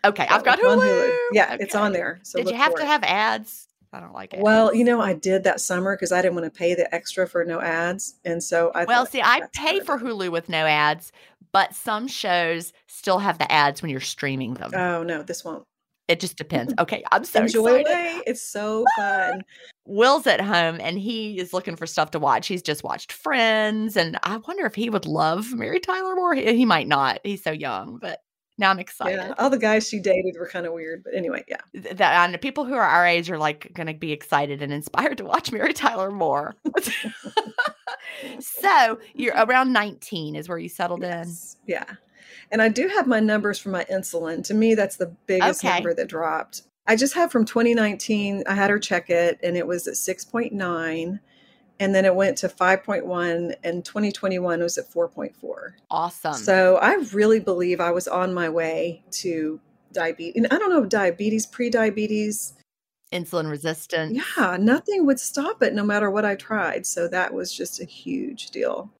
[0.05, 1.17] Okay, I've got on Hulu.
[1.33, 2.19] Yeah, it's on there.
[2.23, 2.87] So Did you have to it.
[2.87, 3.67] have ads?
[3.91, 4.39] I don't like it.
[4.39, 7.27] Well, you know, I did that summer because I didn't want to pay the extra
[7.27, 8.85] for no ads, and so I.
[8.85, 11.11] Well, see, I pay for Hulu with no ads,
[11.51, 14.71] but some shows still have the ads when you're streaming them.
[14.75, 15.65] Oh no, this won't.
[16.09, 16.73] It just depends.
[16.73, 16.81] Mm.
[16.81, 18.23] Okay, I'm so Enjoy excited.
[18.25, 19.43] It's so ah, fun.
[19.85, 22.47] Will's at home and he is looking for stuff to watch.
[22.47, 26.33] He's just watched Friends, and I wonder if he would love Mary Tyler Moore.
[26.33, 27.19] He, he might not.
[27.23, 28.21] He's so young, but
[28.57, 29.17] now I'm excited.
[29.17, 31.61] Yeah, all the guys she dated were kind of weird, but anyway, yeah.
[31.93, 35.19] That and people who are our age are like going to be excited and inspired
[35.19, 36.55] to watch Mary Tyler Moore.
[38.39, 41.31] so you're around 19 is where you settled in.
[41.67, 41.85] Yeah.
[42.51, 44.43] And I do have my numbers for my insulin.
[44.45, 45.75] To me, that's the biggest Okay.
[45.75, 46.63] number that dropped.
[46.87, 51.19] I just have from 2019, I had her check it and it was at 6.9.
[51.81, 55.73] And then it went to 5.1 and 2021 was at 4.4.
[55.89, 56.33] Awesome.
[56.33, 59.61] So I really believe I was on my way to
[59.93, 60.33] diabetes.
[60.35, 62.53] And I don't know diabetes, pre-diabetes.
[63.13, 64.15] Insulin resistant.
[64.15, 66.85] Yeah, nothing would stop it no matter what I tried.
[66.85, 68.91] So that was just a huge deal.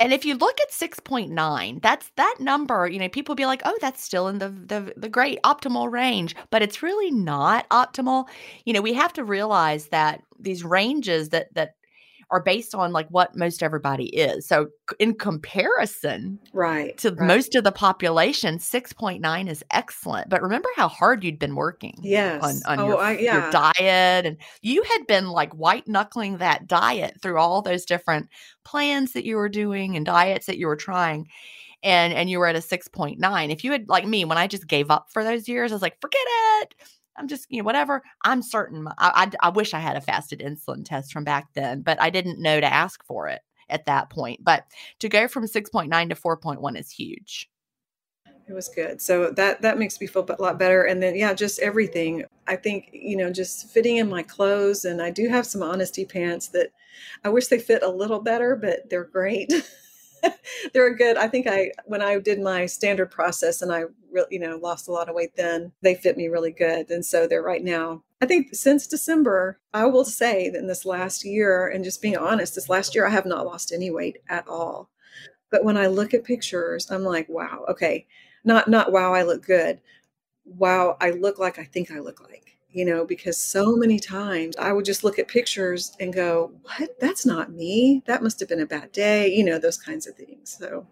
[0.00, 3.76] And if you look at 6.9, that's that number, you know, people be like, "Oh,
[3.80, 8.26] that's still in the the the great optimal range," but it's really not optimal.
[8.64, 11.74] You know, we have to realize that these ranges that that
[12.30, 14.46] are based on like what most everybody is.
[14.46, 16.96] So in comparison Right.
[16.98, 17.26] to right.
[17.26, 20.28] most of the population, 6.9 is excellent.
[20.28, 22.42] But remember how hard you'd been working Yes.
[22.42, 26.66] on on oh, your, I, your diet and you had been like white knuckling that
[26.66, 28.28] diet through all those different
[28.64, 31.28] plans that you were doing and diets that you were trying
[31.82, 34.66] and and you were at a 6.9 if you had like me when i just
[34.66, 36.20] gave up for those years i was like forget
[36.60, 36.74] it
[37.18, 40.40] i'm just you know whatever i'm certain I, I i wish i had a fasted
[40.40, 44.10] insulin test from back then but i didn't know to ask for it at that
[44.10, 44.64] point but
[45.00, 47.48] to go from 6.9 to 4.1 is huge
[48.48, 49.00] It was good.
[49.02, 50.84] So that that makes me feel a lot better.
[50.84, 52.24] And then yeah, just everything.
[52.46, 56.04] I think you know, just fitting in my clothes, and I do have some honesty
[56.06, 56.70] pants that
[57.24, 59.52] I wish they fit a little better, but they're great.
[60.72, 61.16] they're good.
[61.16, 64.88] I think I when I did my standard process and I really you know lost
[64.88, 68.02] a lot of weight then they fit me really good, and so they're right now.
[68.20, 72.16] I think since December, I will say that in this last year, and just being
[72.16, 74.90] honest, this last year I have not lost any weight at all.
[75.50, 78.06] But when I look at pictures, I'm like, wow, okay,
[78.44, 79.80] not not wow i look good
[80.44, 82.47] wow i look like i think i look like
[82.78, 86.90] you know because so many times i would just look at pictures and go what
[87.00, 90.14] that's not me that must have been a bad day you know those kinds of
[90.14, 90.86] things so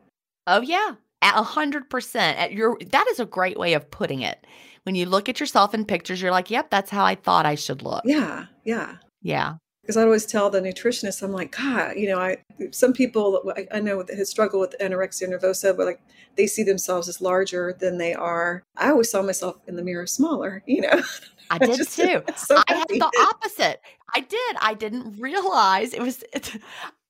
[0.49, 2.39] Oh yeah, a hundred percent.
[2.39, 4.47] At your that is a great way of putting it.
[4.85, 7.57] When you look at yourself in pictures, you're like, "Yep, that's how I thought I
[7.57, 9.55] should look." yeah yeah Yeah.
[9.83, 12.37] because i always tell the nutritionist i'm like god you know i
[12.71, 16.01] some people i, I know that struggle with anorexia nervosa but like
[16.37, 20.07] they see themselves as larger than they are i always saw myself in the mirror
[20.07, 20.99] smaller you know
[21.51, 22.23] I did just- too.
[22.37, 23.81] so I had the opposite.
[24.15, 24.57] I did.
[24.61, 26.23] I didn't realize it was.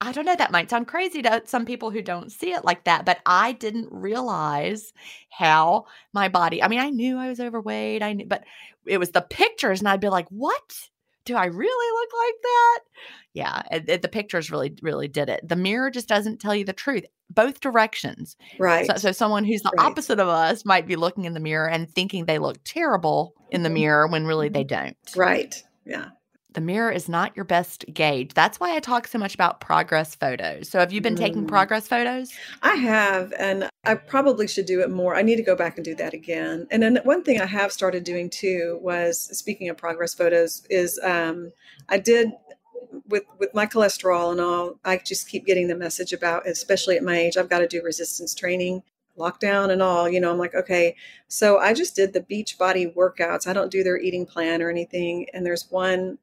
[0.01, 0.35] I don't know.
[0.35, 3.53] That might sound crazy to some people who don't see it like that, but I
[3.53, 4.93] didn't realize
[5.31, 6.63] how my body.
[6.63, 8.03] I mean, I knew I was overweight.
[8.03, 8.45] I knew, but
[8.87, 10.89] it was the pictures, and I'd be like, "What?
[11.27, 12.79] Do I really look like that?"
[13.35, 15.47] Yeah, it, it- the pictures really, really did it.
[15.47, 17.05] The mirror just doesn't tell you the truth.
[17.29, 18.37] Both directions.
[18.59, 19.87] right So, so someone who's the Right.
[19.87, 23.63] opposite of us might be looking in the mirror and thinking they look terrible in
[23.63, 23.75] the Mhm.
[23.75, 24.97] mirror when really they don't.
[25.17, 26.11] right yeah
[26.55, 28.33] The mirror is not your best gauge.
[28.33, 30.71] That's why I talk so much about progress photos.
[30.71, 31.49] So have you been taking Mm.
[31.49, 32.33] progress photos?
[32.63, 35.15] I have, and I probably should do it more.
[35.15, 36.67] I need to go back and do that again.
[36.71, 40.99] And then one thing I have started doing too was speaking of progress photos is
[41.03, 41.53] um,
[41.89, 42.33] I did
[43.09, 44.79] with with my cholesterol and all.
[44.85, 47.83] I just keep getting the message about, especially at my age, I've got to do
[47.83, 48.83] resistance training,
[49.19, 50.09] lockdown and all.
[50.09, 50.97] You know, I'm like, okay.
[51.29, 53.47] So I just did the Beachbody workouts.
[53.47, 55.27] I don't do their eating plan or anything.
[55.33, 56.19] And there's one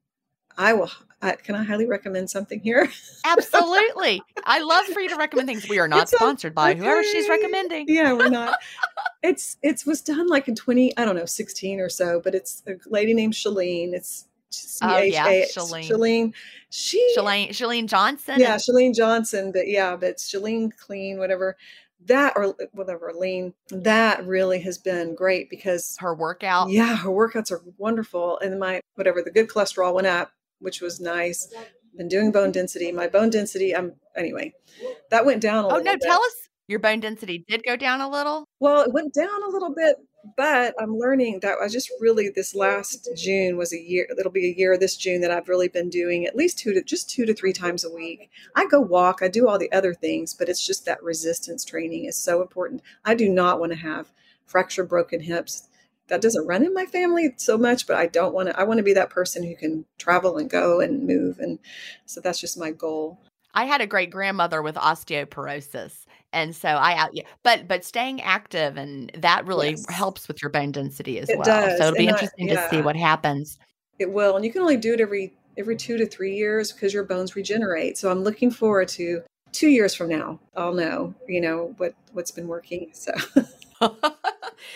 [0.58, 0.92] I will.
[1.22, 2.90] Uh, can I highly recommend something here?
[3.26, 4.22] Absolutely.
[4.44, 5.70] I love for you to recommend things.
[5.70, 6.80] We are not it's sponsored by okay.
[6.80, 7.86] whoever she's recommending.
[7.88, 8.60] Yeah, we're not.
[9.24, 12.62] it's it's was done like in 20, I don't know, 16 or so, but it's
[12.68, 13.94] a lady named Chalene.
[13.94, 14.28] It's
[14.82, 15.90] Oh yeah, Chalene.
[15.90, 16.34] Chalene.
[16.70, 18.40] She Chalene Chalene Johnson.
[18.40, 19.52] Yeah, Chalene Johnson.
[19.52, 21.58] But yeah, but Shalene Clean, whatever
[22.08, 27.50] that or whatever lean that really has been great because her workout yeah her workouts
[27.50, 30.32] are wonderful and my whatever the good cholesterol went up
[30.64, 31.54] which was nice.
[31.96, 32.92] Been doing bone density.
[32.92, 34.54] My bone density, I'm anyway,
[35.12, 35.82] that went down a oh, little.
[35.82, 36.02] Oh no, bit.
[36.02, 38.48] tell us your bone density did go down a little.
[38.60, 39.98] Well, it went down a little bit,
[40.38, 44.08] but I'm learning that I just really this last June was a year.
[44.18, 46.82] It'll be a year this June that I've really been doing at least two to
[46.82, 48.32] just two to three times a week.
[48.56, 49.20] I go walk.
[49.22, 52.82] I do all the other things, but it's just that resistance training is so important.
[53.04, 54.12] I do not want to have
[54.46, 55.68] fracture broken hips
[56.08, 58.78] that doesn't run in my family so much, but I don't want to, I want
[58.78, 61.40] to be that person who can travel and go and move.
[61.40, 61.60] And
[62.06, 63.20] so that's just my goal.
[63.54, 66.06] I had a great grandmother with osteoporosis.
[66.32, 69.86] And so I out yeah, but but staying active and that really yes.
[69.90, 71.46] helps with your bone density as it well.
[71.46, 71.78] Does.
[71.78, 72.64] So it'll be and interesting I, yeah.
[72.64, 73.60] to see what happens.
[74.00, 74.36] It will.
[74.36, 77.36] And you can only do it every every two to three years because your bones
[77.36, 78.00] regenerate.
[78.00, 80.40] So I'm looking forward to two years from now.
[80.56, 82.90] I'll know, you know, what what's been working.
[82.94, 83.14] So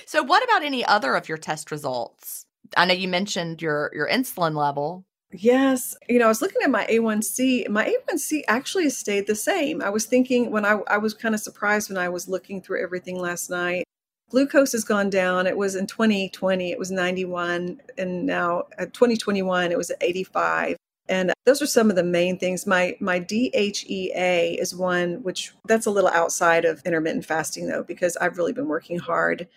[0.06, 2.46] so what about any other of your test results?
[2.76, 5.06] I know you mentioned your your insulin level.
[5.32, 5.96] Yes.
[6.08, 7.68] You know, I was looking at my A1C.
[7.68, 9.82] My A1C actually stayed the same.
[9.82, 12.82] I was thinking when I, I was kind of surprised when I was looking through
[12.82, 13.84] everything last night.
[14.30, 15.46] Glucose has gone down.
[15.46, 17.82] It was in 2020, it was 91.
[17.98, 20.78] And now uh, at 2021, it was at 85
[21.10, 25.86] and those are some of the main things my my dhea is one which that's
[25.86, 29.48] a little outside of intermittent fasting though because i've really been working hard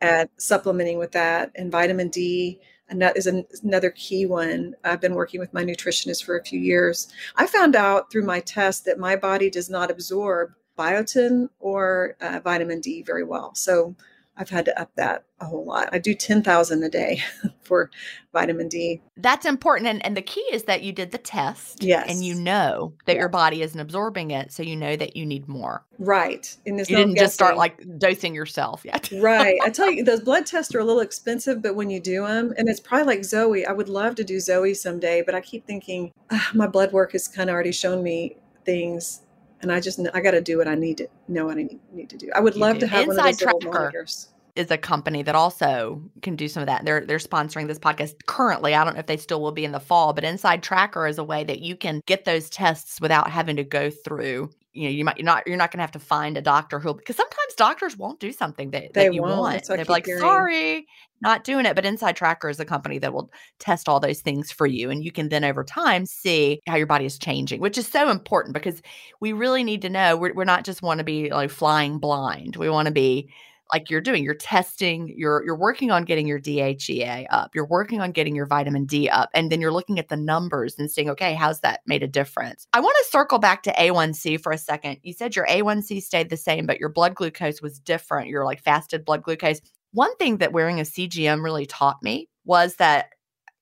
[0.00, 3.26] at supplementing with that and vitamin d is
[3.62, 4.74] another key one.
[4.84, 7.12] I've been working with my nutritionist for a few years.
[7.36, 12.40] I found out through my test that my body does not absorb biotin or uh,
[12.42, 13.54] vitamin d very well.
[13.54, 13.94] So
[14.38, 15.88] I've had to up that a whole lot.
[15.92, 17.22] I do 10,000 a day
[17.60, 17.90] for
[18.32, 19.02] vitamin D.
[19.16, 19.88] That's important.
[19.88, 21.82] And, and the key is that you did the test.
[21.82, 22.06] Yes.
[22.08, 23.20] And you know that yeah.
[23.20, 24.52] your body isn't absorbing it.
[24.52, 25.84] So you know that you need more.
[25.98, 26.56] Right.
[26.66, 27.26] And you no didn't guessing.
[27.26, 29.10] just start like dosing yourself yet.
[29.20, 29.58] right.
[29.64, 32.54] I tell you, those blood tests are a little expensive, but when you do them,
[32.56, 35.66] and it's probably like Zoe, I would love to do Zoe someday, but I keep
[35.66, 39.22] thinking ah, my blood work has kind of already shown me things
[39.60, 41.80] and I just I got to do what I need to know what I need,
[41.92, 42.30] need to do.
[42.34, 42.80] I would you love do.
[42.80, 44.28] to have Inside one of those Tracker monitors.
[44.56, 46.84] Is a company that also can do some of that.
[46.84, 48.74] They're they're sponsoring this podcast currently.
[48.74, 51.22] I don't know if they still will be in the fall, but InsideTracker is a
[51.22, 55.04] way that you can get those tests without having to go through you know, you
[55.04, 57.16] might you're not you're not going to have to find a doctor who will, because
[57.16, 59.40] sometimes doctors won't do something that, they that you won't.
[59.40, 59.66] want.
[59.66, 60.20] They're like, hearing.
[60.20, 60.86] sorry,
[61.20, 61.74] not doing it.
[61.74, 65.10] But InsideTracker is a company that will test all those things for you, and you
[65.10, 68.82] can then over time see how your body is changing, which is so important because
[69.20, 70.16] we really need to know.
[70.16, 72.56] We're, we're not just want to be like flying blind.
[72.56, 73.30] We want to be
[73.72, 78.00] like you're doing you're testing you're you're working on getting your DHEA up you're working
[78.00, 81.10] on getting your vitamin D up and then you're looking at the numbers and saying
[81.10, 82.66] okay how's that made a difference?
[82.72, 84.98] I want to circle back to A1C for a second.
[85.02, 88.62] You said your A1C stayed the same but your blood glucose was different your like
[88.62, 89.60] fasted blood glucose.
[89.92, 93.10] One thing that wearing a CGM really taught me was that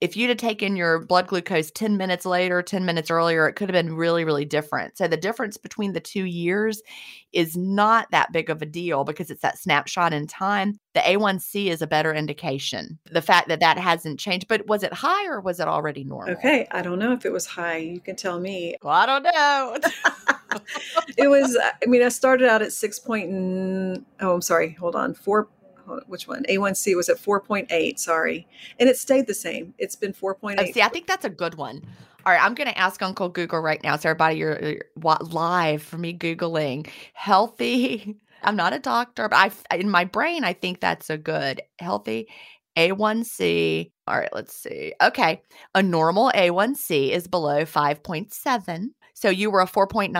[0.00, 3.70] if you'd have taken your blood glucose 10 minutes later, 10 minutes earlier, it could
[3.70, 4.98] have been really, really different.
[4.98, 6.82] So the difference between the two years
[7.32, 10.78] is not that big of a deal because it's that snapshot in time.
[10.94, 12.98] The A1C is a better indication.
[13.10, 16.34] The fact that that hasn't changed, but was it high or was it already normal?
[16.34, 16.66] Okay.
[16.70, 17.78] I don't know if it was high.
[17.78, 18.76] You can tell me.
[18.82, 19.78] Well, I don't know.
[21.16, 25.14] it was, I mean, I started out at six point, oh, I'm sorry, hold on,
[25.14, 25.48] four
[26.06, 26.44] which one?
[26.48, 28.46] A1C was at 4.8, sorry.
[28.78, 29.74] And it stayed the same.
[29.78, 30.56] It's been 4.8.
[30.58, 31.82] Oh, see, I think that's a good one.
[32.24, 33.96] All right, I'm going to ask Uncle Google right now.
[33.96, 38.16] So, everybody, you're, you're live for me Googling healthy.
[38.42, 42.28] I'm not a doctor, but I, in my brain, I think that's a good healthy
[42.76, 43.90] A1C.
[44.08, 44.92] All right, let's see.
[45.00, 45.40] Okay.
[45.74, 48.86] A normal A1C is below 5.7.
[49.14, 50.10] So, you were a 4.9?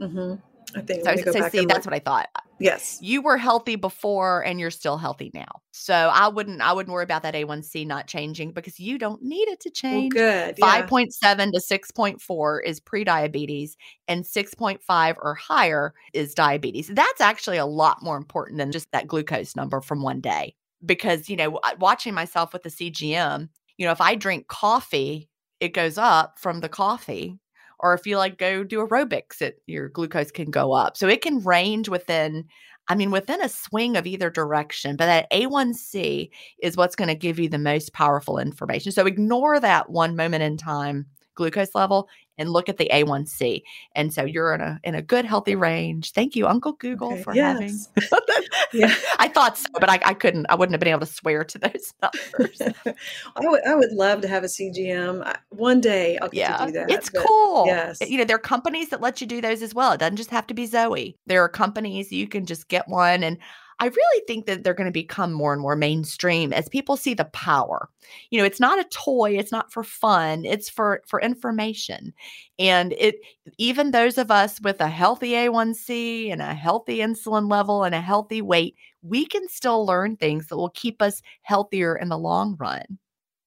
[0.00, 0.34] Mm-hmm.
[0.76, 1.00] I think.
[1.04, 1.92] So, Let me go so back see, and that's look.
[1.92, 2.28] what I thought.
[2.58, 2.98] Yes.
[3.00, 5.62] You were healthy before and you're still healthy now.
[5.72, 9.48] So I wouldn't I wouldn't worry about that A1C not changing because you don't need
[9.48, 10.12] it to Well, change.
[10.12, 10.58] good.
[10.58, 10.86] Yeah.
[10.86, 13.72] 5.7 to 6.4 is prediabetes
[14.08, 16.88] and 6.5 or higher is diabetes.
[16.88, 20.54] That's actually a lot more important than just that glucose number from one day
[20.84, 23.48] because you know watching myself with the CGM,
[23.78, 25.28] you know if I drink coffee,
[25.60, 27.38] it goes up from the coffee
[27.80, 30.96] or if you like go do aerobics, it your glucose can go up.
[30.96, 32.44] So it can range within
[32.88, 36.30] I mean within a swing of either direction, but that A1C
[36.62, 38.92] is what's going to give you the most powerful information.
[38.92, 41.06] So ignore that one moment in time
[41.40, 43.62] glucose level and look at the A1C.
[43.94, 46.12] And so you're in a in a good healthy range.
[46.12, 47.22] Thank you Uncle Google Okay.
[47.22, 47.78] for having
[48.74, 48.94] yeah.
[49.18, 51.58] I thought so, but I, I couldn't I wouldn't have been able to swear to
[51.58, 52.60] those numbers.
[53.36, 55.24] I would I would love to have a CGM.
[55.26, 56.90] I- One day I'll get Yeah, to do that.
[56.90, 57.64] it's cool.
[57.66, 57.98] yes.
[58.06, 59.92] You know, there are companies that let you do those as well.
[59.92, 61.16] It doesn't just have to be Zoe.
[61.26, 63.22] There are companies you can just get one.
[63.24, 63.38] And
[63.80, 67.14] I really think that they're going to become more and more mainstream as people see
[67.14, 67.88] the power.
[68.28, 72.12] You know, it's not a toy, it's not for fun, it's for for information.
[72.58, 73.16] And it
[73.56, 78.02] even those of us with a healthy A1C and a healthy insulin level and a
[78.02, 82.56] healthy weight, we can still learn things that will keep us healthier in the long
[82.60, 82.98] run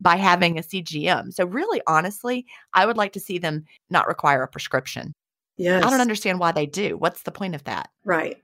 [0.02, 1.32] by having a CGM.
[1.32, 5.14] So really honestly, I would like to see them not require a prescription.
[5.58, 5.84] Yes.
[5.84, 6.98] I don't understand why they do.
[6.98, 7.90] What's the point of that?
[8.04, 8.43] Right.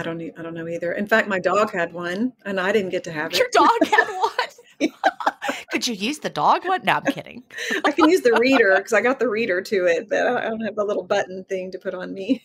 [0.00, 0.22] I don't.
[0.38, 0.92] I don't know either.
[0.92, 3.38] In fact, my dog had one, and I didn't get to have it.
[3.38, 4.90] Your dog had one.
[5.70, 6.80] Could you use the dog one?
[6.84, 7.42] No, I'm kidding.
[7.84, 10.62] I can use the reader because I got the reader to it, but I don't
[10.62, 12.42] have the little button thing to put on me.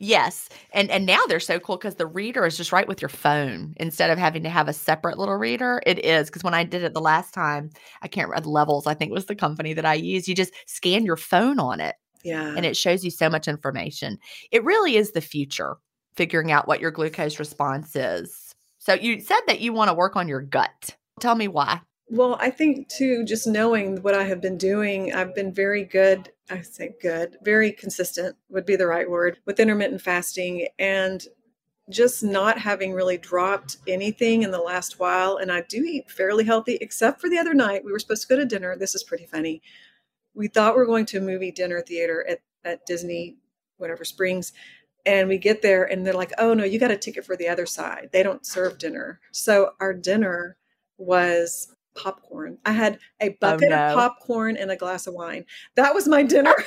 [0.00, 0.48] yes.
[0.72, 3.74] And and now they're so cool because the reader is just right with your phone
[3.76, 5.80] instead of having to have a separate little reader.
[5.86, 7.70] It is because when I did it the last time,
[8.02, 10.26] I can't remember levels, I think was the company that I used.
[10.26, 11.94] You just scan your phone on it
[12.24, 12.54] Yeah.
[12.56, 14.18] and it shows you so much information.
[14.50, 15.76] It really is the future,
[16.14, 18.54] figuring out what your glucose response is.
[18.78, 20.96] So you said that you want to work on your gut.
[21.20, 21.80] Tell me why.
[22.08, 26.30] Well, I think too, just knowing what I have been doing, I've been very good.
[26.50, 31.24] I say good, very consistent would be the right word with intermittent fasting and
[31.90, 35.36] just not having really dropped anything in the last while.
[35.36, 37.84] And I do eat fairly healthy, except for the other night.
[37.84, 38.76] We were supposed to go to dinner.
[38.76, 39.62] This is pretty funny.
[40.34, 43.36] We thought we are going to a movie dinner theater at, at Disney,
[43.76, 44.52] whatever Springs.
[45.04, 47.48] And we get there and they're like, oh no, you got a ticket for the
[47.48, 48.10] other side.
[48.12, 49.20] They don't serve dinner.
[49.32, 50.56] So our dinner
[50.96, 52.58] was popcorn.
[52.64, 53.76] I had a oh, bucket no.
[53.76, 55.44] of popcorn and a glass of wine.
[55.74, 56.54] That was my dinner.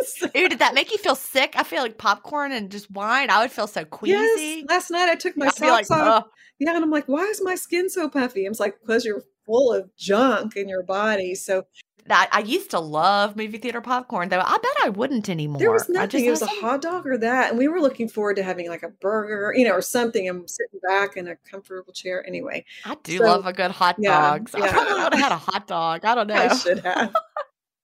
[0.04, 1.54] So- Ew, did that make you feel sick?
[1.56, 3.28] I feel like popcorn and just wine.
[3.28, 4.12] I would feel so queasy.
[4.12, 4.64] yes.
[4.66, 6.26] Last night I took my I'd be like, socks off.
[6.58, 8.46] Yeah, and I'm like, why is my skin so puffy?
[8.46, 11.34] I'm like, because you're full of junk in your body.
[11.34, 11.64] So
[12.10, 14.40] That I used to love movie theater popcorn, though.
[14.40, 15.60] I bet I wouldn't anymore.
[15.60, 16.24] there was I nothing.
[16.24, 17.50] just It was a hot dog or that.
[17.50, 20.28] And we were looking forward to having like a burger, you know, or something.
[20.28, 22.26] I'm sitting back in a comfortable chair.
[22.26, 24.48] Anyway, I do So, love a good hot yeah, dog.
[24.48, 26.04] So I probably would have had a hot dog.
[26.04, 26.34] I don't know.
[26.34, 27.14] I should have.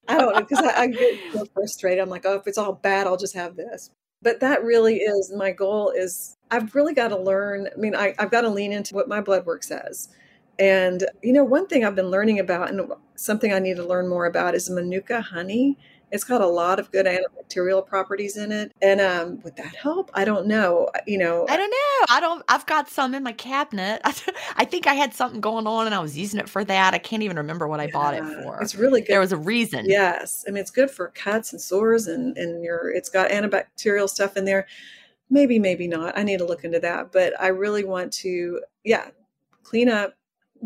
[0.08, 2.00] I don't know because I, I get so frustrated.
[2.00, 3.90] I'm like, oh, if it's all bad, I'll just have this.
[4.22, 5.90] But that really is my goal.
[5.90, 7.68] Is I've really got to learn.
[7.72, 10.08] I mean, I, I've got to lean into what my blood work says.
[10.58, 14.08] And you know, one thing I've been learning about, and something I need to learn
[14.08, 15.78] more about, is Manuka honey.
[16.12, 18.72] It's got a lot of good antibacterial properties in it.
[18.80, 20.10] And um, would that help?
[20.14, 20.88] I don't know.
[21.06, 22.06] You know, I don't know.
[22.08, 22.44] I don't.
[22.48, 24.00] I've got some in my cabinet.
[24.56, 26.94] I think I had something going on, and I was using it for that.
[26.94, 28.60] I can't even remember what I bought it for.
[28.62, 29.08] It's really good.
[29.08, 29.86] There was a reason.
[29.88, 34.08] Yes, I mean it's good for cuts and sores, and and your it's got antibacterial
[34.08, 34.66] stuff in there.
[35.28, 36.16] Maybe, maybe not.
[36.16, 39.08] I need to look into that, but I really want to, yeah,
[39.64, 40.14] clean up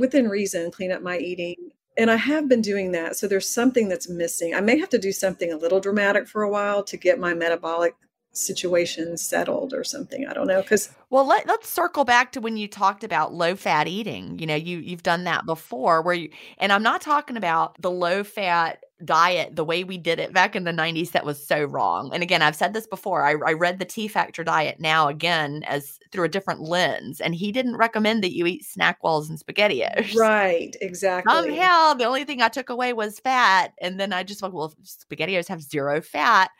[0.00, 1.54] within reason, clean up my eating,
[1.96, 3.16] and I have been doing that.
[3.16, 4.54] So there's something that's missing.
[4.54, 7.34] I may have to do something a little dramatic for a while to get my
[7.34, 7.94] metabolic
[8.32, 10.26] situation settled or something.
[10.26, 13.56] I don't know because Well, let, let's circle back to when you talked about low
[13.56, 14.38] fat eating.
[14.38, 17.90] You know, you you've done that before where you and I'm not talking about the
[17.90, 21.64] low fat diet the way we did it back in the 90s that was so
[21.64, 22.10] wrong.
[22.12, 23.24] And again, I've said this before.
[23.24, 27.34] I, I read the T Factor diet now again as through a different lens and
[27.34, 30.14] he didn't recommend that you eat SnackWell's and spaghettios.
[30.14, 31.32] right, exactly.
[31.32, 33.72] Somehow the only thing I took away was fat.
[33.80, 36.50] And then I just went, well, spaghettios have zero fat.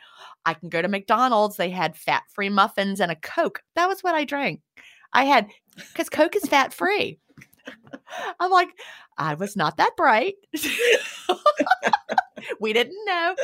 [0.47, 1.57] I can go to McDonald's.
[1.57, 3.63] They had fat free muffins and a Coke.
[3.75, 4.61] That was what I drank.
[5.13, 7.19] I had, because Coke is fat free.
[8.41, 8.71] I'm like,
[9.19, 10.35] I was not that bright.
[12.61, 13.35] we didn't know,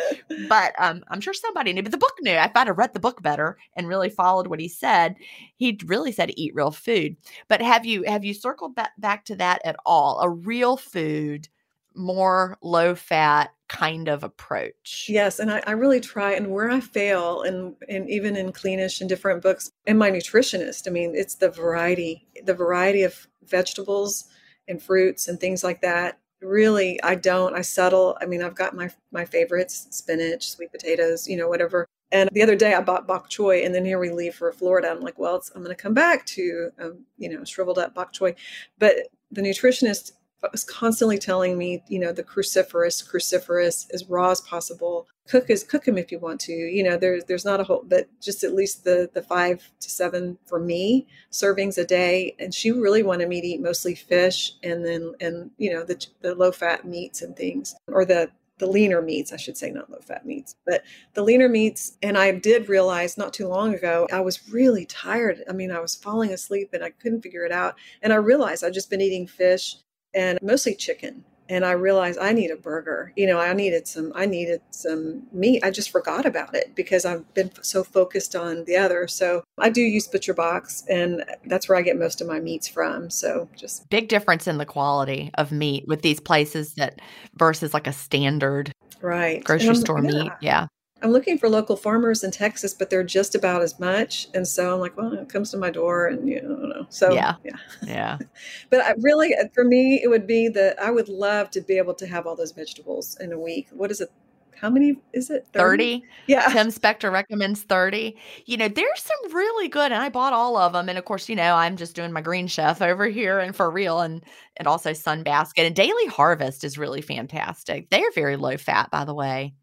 [0.48, 1.82] but um, I'm sure somebody knew.
[1.82, 2.32] But the book knew.
[2.32, 5.16] If I'd have read the book better and really followed what he said,
[5.56, 7.16] he really said eat real food.
[7.48, 10.20] But have you have you circled back back to that at all?
[10.20, 11.48] A real food,
[11.94, 15.06] more low fat, kind of approach.
[15.08, 16.32] Yes, and I, I, really try.
[16.32, 20.86] And where I fail, and and even in Cleanish and different books, and my nutritionist,
[20.86, 24.24] I mean, it's the variety, the variety of vegetables
[24.68, 26.18] and fruits and things like that.
[26.42, 27.54] Really, I don't.
[27.54, 28.16] I settle.
[28.20, 31.86] I mean, I've got my my favorites: spinach, sweet potatoes, you know, whatever.
[32.12, 34.90] And the other day I bought bok choy, and then here we leave for Florida.
[34.90, 38.12] I'm like, well, I'm going to come back to, um, you know, shriveled up bok
[38.12, 38.36] choy.
[38.78, 38.96] But
[39.32, 40.12] the nutritionist
[40.52, 45.06] was constantly telling me, you know, the cruciferous, cruciferous, as raw as possible.
[45.28, 46.52] Cook is cook them if you want to.
[46.52, 49.90] You know, there's there's not a whole, but just at least the the five to
[49.90, 52.34] seven for me servings a day.
[52.38, 56.04] And she really wanted me to eat mostly fish, and then and you know the
[56.20, 59.90] the low fat meats and things, or the the leaner meats, I should say, not
[59.90, 60.82] low fat meats, but
[61.14, 61.98] the leaner meats.
[62.02, 65.42] And I did realize not too long ago, I was really tired.
[65.48, 67.74] I mean, I was falling asleep and I couldn't figure it out.
[68.02, 69.76] And I realized I'd just been eating fish
[70.16, 71.24] and mostly chicken.
[71.48, 73.12] And I realized I need a burger.
[73.14, 75.62] You know, I needed some, I needed some meat.
[75.62, 79.06] I just forgot about it because I've been so focused on the other.
[79.06, 82.66] So I do use Butcher Box and that's where I get most of my meats
[82.66, 83.10] from.
[83.10, 87.00] So just big difference in the quality of meat with these places that
[87.36, 90.10] versus like a standard right grocery store yeah.
[90.10, 90.32] meat.
[90.40, 90.66] Yeah.
[91.02, 94.28] I'm looking for local farmers in Texas, but they're just about as much.
[94.32, 96.86] And so I'm like, well, it comes to my door, and you know, know.
[96.88, 98.18] So yeah, yeah, yeah.
[98.70, 101.76] but I really, uh, for me, it would be that I would love to be
[101.76, 103.68] able to have all those vegetables in a week.
[103.72, 104.10] What is it?
[104.58, 105.46] How many is it?
[105.52, 106.00] 30?
[106.00, 106.04] 30?
[106.28, 106.46] Yeah.
[106.50, 108.16] Tim Spector recommends 30.
[108.46, 110.88] You know, there's some really good, and I bought all of them.
[110.88, 113.70] And of course, you know, I'm just doing my green chef over here and for
[113.70, 114.24] real, and
[114.56, 115.66] and also Sunbasket.
[115.66, 117.90] And Daily Harvest is really fantastic.
[117.90, 119.54] They are very low fat, by the way.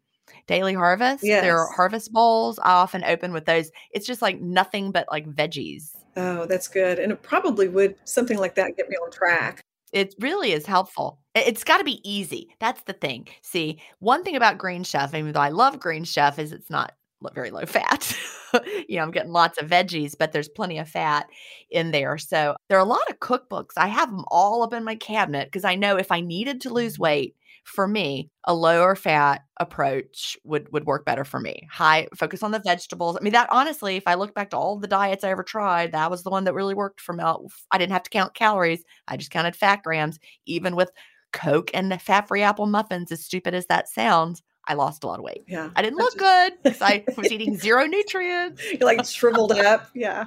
[0.46, 1.24] Daily Harvest.
[1.24, 1.42] Yes.
[1.42, 2.58] Their harvest bowls.
[2.58, 3.70] I often open with those.
[3.92, 5.94] It's just like nothing but like veggies.
[6.16, 6.98] Oh, that's good.
[6.98, 9.60] And it probably would something like that get me on track.
[9.92, 11.20] It really is helpful.
[11.34, 12.48] It's got to be easy.
[12.60, 13.28] That's the thing.
[13.42, 16.94] See, one thing about Green Chef, even though I love Green Chef, is it's not
[17.34, 18.16] very low fat.
[18.88, 21.28] you know, I'm getting lots of veggies, but there's plenty of fat
[21.70, 22.18] in there.
[22.18, 23.72] So there are a lot of cookbooks.
[23.76, 26.72] I have them all up in my cabinet because I know if I needed to
[26.72, 27.00] lose mm.
[27.00, 31.66] weight, for me, a lower fat approach would would work better for me.
[31.70, 33.16] High focus on the vegetables.
[33.16, 35.92] I mean, that honestly, if I look back to all the diets I ever tried,
[35.92, 37.24] that was the one that really worked for me.
[37.70, 38.84] I didn't have to count calories.
[39.08, 40.18] I just counted fat grams.
[40.46, 40.90] Even with
[41.32, 45.18] Coke and the fat-free apple muffins, as stupid as that sounds, I lost a lot
[45.18, 45.44] of weight.
[45.46, 45.70] Yeah.
[45.76, 48.62] I didn't look good because I was eating zero nutrients.
[48.72, 49.88] You're like shriveled up.
[49.94, 50.26] Yeah.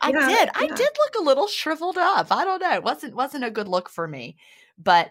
[0.00, 0.46] I yeah, did.
[0.46, 0.50] Yeah.
[0.54, 2.28] I did look a little shriveled up.
[2.30, 2.74] I don't know.
[2.74, 4.36] It wasn't wasn't a good look for me.
[4.78, 5.10] But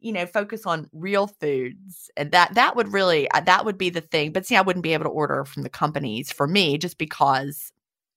[0.00, 3.90] you know focus on real foods and that that would really uh, that would be
[3.90, 6.78] the thing but see i wouldn't be able to order from the companies for me
[6.78, 7.72] just because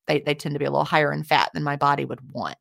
[0.07, 2.57] they, they tend to be a little higher in fat than my body would want.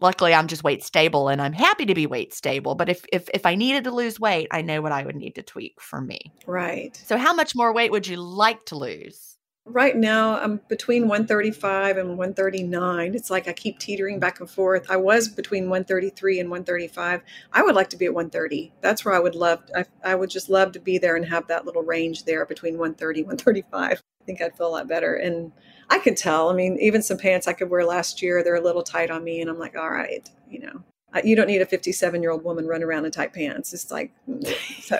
[0.00, 3.28] Luckily i'm just weight stable and i'm happy to be weight stable but if if
[3.32, 6.00] if i needed to lose weight i know what i would need to tweak for
[6.00, 6.32] me.
[6.46, 6.94] Right.
[6.96, 9.33] So how much more weight would you like to lose
[9.66, 13.14] Right now, I'm between 135 and 139.
[13.14, 14.90] It's like I keep teetering back and forth.
[14.90, 17.22] I was between 133 and 135.
[17.50, 18.74] I would like to be at 130.
[18.82, 19.62] That's where I would love.
[19.74, 22.74] I, I would just love to be there and have that little range there between
[22.74, 24.02] 130 135.
[24.02, 25.14] I think I'd feel a lot better.
[25.14, 25.50] And
[25.88, 26.50] I can tell.
[26.50, 29.24] I mean, even some pants I could wear last year, they're a little tight on
[29.24, 30.82] me, and I'm like, all right, you know,
[31.22, 33.72] you don't need a 57 year old woman running around in tight pants.
[33.72, 34.46] It's like, mm,
[34.82, 34.98] so.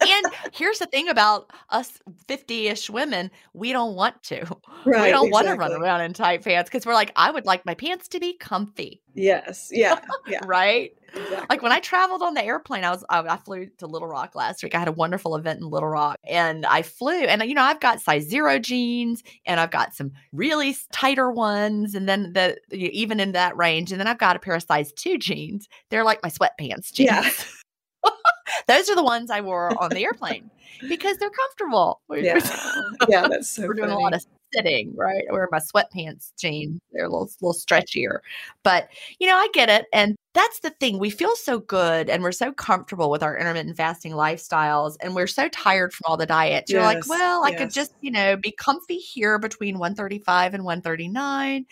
[0.00, 1.98] and here's the thing about us
[2.28, 4.44] 50 ish women we don't want to.
[4.84, 5.30] Right, we don't exactly.
[5.30, 8.08] want to run around in tight pants because we're like, I would like my pants
[8.08, 9.02] to be comfy.
[9.16, 9.70] Yes.
[9.72, 9.98] Yeah.
[10.28, 10.40] Yeah.
[10.44, 10.92] right.
[11.14, 11.46] Exactly.
[11.48, 14.34] Like when I traveled on the airplane, I was I, I, flew to Little Rock
[14.34, 14.74] last week.
[14.74, 17.80] I had a wonderful event in Little Rock, and I flew, and you know I've
[17.80, 23.20] got size zero jeans, and I've got some really tighter ones, and then the even
[23.20, 25.68] in that range, and then I've got a pair of size two jeans.
[25.90, 27.10] They're like my sweatpants jeans.
[27.10, 27.30] Yeah.
[28.66, 30.50] Those are the ones I wore on the airplane
[30.88, 32.00] because they're comfortable.
[32.10, 32.40] Yeah,
[33.08, 33.66] yeah, that's so.
[33.66, 34.00] We're doing funny.
[34.00, 35.24] a lot of sitting, right?
[35.30, 36.80] Wear my sweatpants jeans.
[36.92, 38.18] They're a little, little stretchier,
[38.62, 38.88] but
[39.18, 39.86] you know, I get it.
[39.92, 40.98] And that's the thing.
[40.98, 45.26] We feel so good and we're so comfortable with our intermittent fasting lifestyles, and we're
[45.26, 46.70] so tired from all the diets.
[46.70, 50.64] You're like, Yes, well, I could just, you know, be comfy here between 135 and
[50.64, 51.66] 139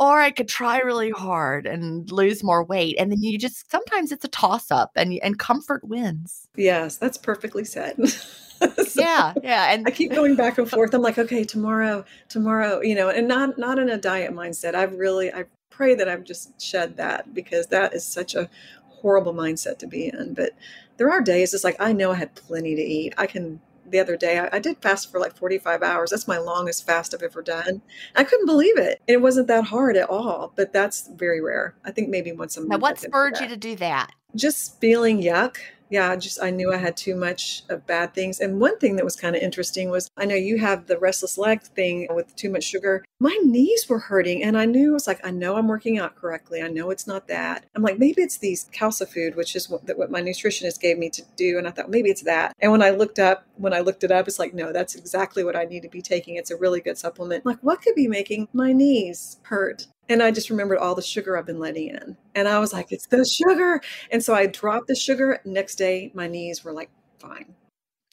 [0.00, 2.96] or I could try really hard and lose more weight.
[2.98, 6.48] And then you just sometimes it's a toss up and and comfort wins.
[6.56, 7.96] Yes, that's perfectly said.
[8.90, 9.72] So, Yeah, yeah.
[9.72, 10.92] And I keep going back and forth.
[10.94, 14.74] I'm like, okay, tomorrow, tomorrow, you know, and not not in a diet mindset.
[14.74, 18.50] I've really, I pray that I've just shed that because that is such a
[18.88, 20.34] horrible mindset to be in.
[20.34, 20.50] But
[20.96, 23.14] there are days it's like I know I had plenty to eat.
[23.16, 23.60] I can.
[23.88, 26.10] The other day, I, I did fast for like 45 hours.
[26.10, 27.82] That's my longest fast I've ever done.
[28.14, 29.00] I couldn't believe it.
[29.08, 30.52] And it wasn't that hard at all.
[30.54, 31.74] But that's very rare.
[31.84, 32.70] I think maybe once a month.
[32.70, 34.12] now what spurred you to do that?
[34.36, 35.56] just feeling yuck
[35.90, 38.40] yeah, just I knew I had too much of bad things.
[38.40, 41.36] And one thing that was kind of interesting was I know you have the restless
[41.36, 43.04] leg thing with too much sugar.
[43.18, 46.14] My knees were hurting, and I knew it was like I know I'm working out
[46.14, 46.62] correctly.
[46.62, 47.66] I know it's not that.
[47.74, 51.22] I'm like maybe it's these CalciFood, which is what, what my nutritionist gave me to
[51.36, 52.54] do, and I thought maybe it's that.
[52.60, 55.44] And when I looked up, when I looked it up, it's like no, that's exactly
[55.44, 56.36] what I need to be taking.
[56.36, 57.42] It's a really good supplement.
[57.44, 59.88] I'm like what could be making my knees hurt?
[60.10, 62.16] And I just remembered all the sugar I've been letting in.
[62.34, 63.80] And I was like, it's the sugar.
[64.10, 65.40] And so I dropped the sugar.
[65.44, 66.90] Next day, my knees were like
[67.20, 67.54] fine.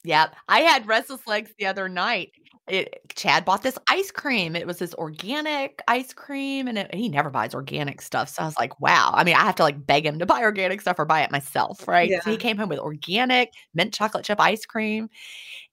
[0.04, 0.36] Yep.
[0.48, 2.30] I had restless legs the other night.
[2.68, 4.54] It, Chad bought this ice cream.
[4.54, 8.28] It was this organic ice cream, and, it, and he never buys organic stuff.
[8.28, 9.10] So I was like, wow.
[9.14, 11.32] I mean, I have to like beg him to buy organic stuff or buy it
[11.32, 12.10] myself, right?
[12.10, 12.20] Yeah.
[12.20, 15.08] So he came home with organic mint chocolate chip ice cream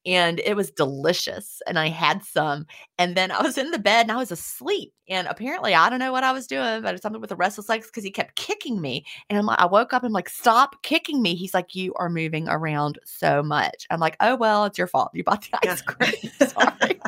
[0.06, 1.62] and it was delicious.
[1.66, 2.68] And I had some.
[2.97, 4.93] And then I was in the bed and I was asleep.
[5.10, 7.70] And apparently, I don't know what I was doing, but it's something with the restless
[7.70, 9.06] legs because he kept kicking me.
[9.30, 11.36] And I'm like, I woke up and I'm like, stop kicking me.
[11.36, 13.86] He's like, you are moving around so much.
[13.89, 15.12] I'm like, oh, well, it's your fault.
[15.14, 16.32] You bought the ice cream.
[16.47, 16.99] Sorry.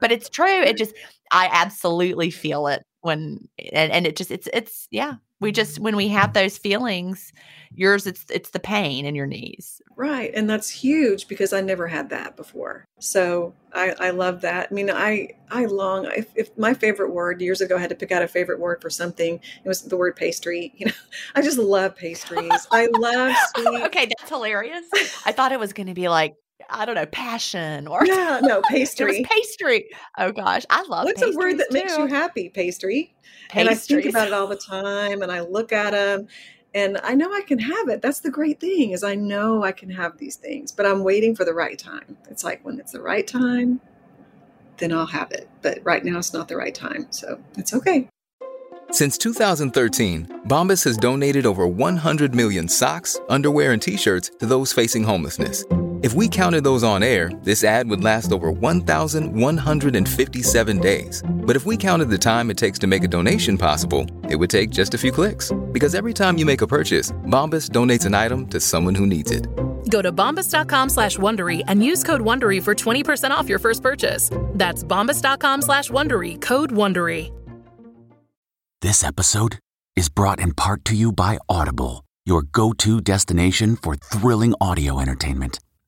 [0.00, 0.62] but it's true.
[0.62, 0.94] It just,
[1.30, 5.14] I absolutely feel it when, and, and it just, it's, it's, yeah.
[5.40, 7.32] We just, when we have those feelings,
[7.74, 9.82] yours, it's, it's the pain in your knees.
[9.96, 10.30] Right.
[10.34, 12.84] And that's huge because I never had that before.
[12.98, 14.68] So I, I love that.
[14.70, 17.96] I mean, I, I long, if, if my favorite word years ago I had to
[17.96, 20.72] pick out a favorite word for something, it was the word pastry.
[20.84, 20.92] You know,
[21.34, 22.66] I just love pastries.
[22.72, 23.82] I love sweet.
[23.84, 24.06] okay.
[24.06, 24.84] That's hilarious.
[25.24, 26.34] I thought it was going to be like,
[26.68, 29.16] I don't know, passion or yeah, no pastry.
[29.18, 29.88] it was pastry.
[30.18, 31.04] Oh gosh, I love.
[31.04, 31.74] What's a word that too.
[31.74, 32.48] makes you happy?
[32.48, 33.14] Pastry.
[33.48, 33.60] Pastries.
[33.60, 36.26] And I think about it all the time, and I look at them,
[36.74, 38.02] and I know I can have it.
[38.02, 41.36] That's the great thing is I know I can have these things, but I'm waiting
[41.36, 42.16] for the right time.
[42.28, 43.80] It's like when it's the right time,
[44.78, 45.48] then I'll have it.
[45.62, 48.08] But right now it's not the right time, so it's okay.
[48.90, 55.04] Since 2013, Bombas has donated over 100 million socks, underwear, and t-shirts to those facing
[55.04, 55.64] homelessness
[56.04, 61.22] if we counted those on air, this ad would last over 1,157 days.
[61.26, 64.50] But if we counted the time it takes to make a donation possible, it would
[64.50, 65.50] take just a few clicks.
[65.72, 69.30] Because every time you make a purchase, Bombas donates an item to someone who needs
[69.30, 69.48] it.
[69.88, 74.28] Go to bombas.com slash Wondery and use code Wondery for 20% off your first purchase.
[74.50, 77.30] That's bombas.com slash Wondery, code Wondery.
[78.82, 79.58] This episode
[79.96, 85.60] is brought in part to you by Audible, your go-to destination for thrilling audio entertainment.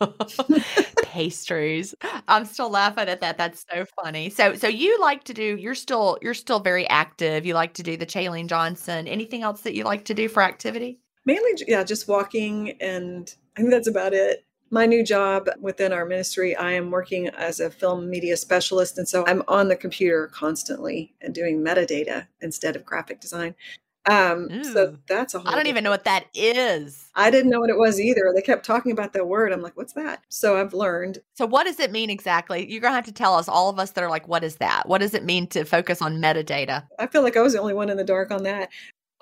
[1.02, 1.94] pastries.
[2.28, 3.38] I'm still laughing at that.
[3.38, 4.30] That's so funny.
[4.30, 7.46] So so you like to do you're still you're still very active.
[7.46, 9.08] You like to do the Chalene Johnson.
[9.08, 11.00] Anything else that you like to do for activity?
[11.24, 14.44] Mainly yeah, just walking and I think that's about it.
[14.70, 18.98] My new job within our ministry, I am working as a film media specialist.
[18.98, 23.54] And so I'm on the computer constantly and doing metadata instead of graphic design.
[24.08, 27.10] Um, so that's a whole I don't even know what that is.
[27.14, 28.32] I didn't know what it was either.
[28.34, 29.52] They kept talking about that word.
[29.52, 30.22] I'm like, what's that?
[30.30, 31.18] So I've learned.
[31.34, 32.70] So what does it mean exactly?
[32.70, 34.88] You're gonna have to tell us, all of us that are like, what is that?
[34.88, 36.86] What does it mean to focus on metadata?
[36.98, 38.70] I feel like I was the only one in the dark on that.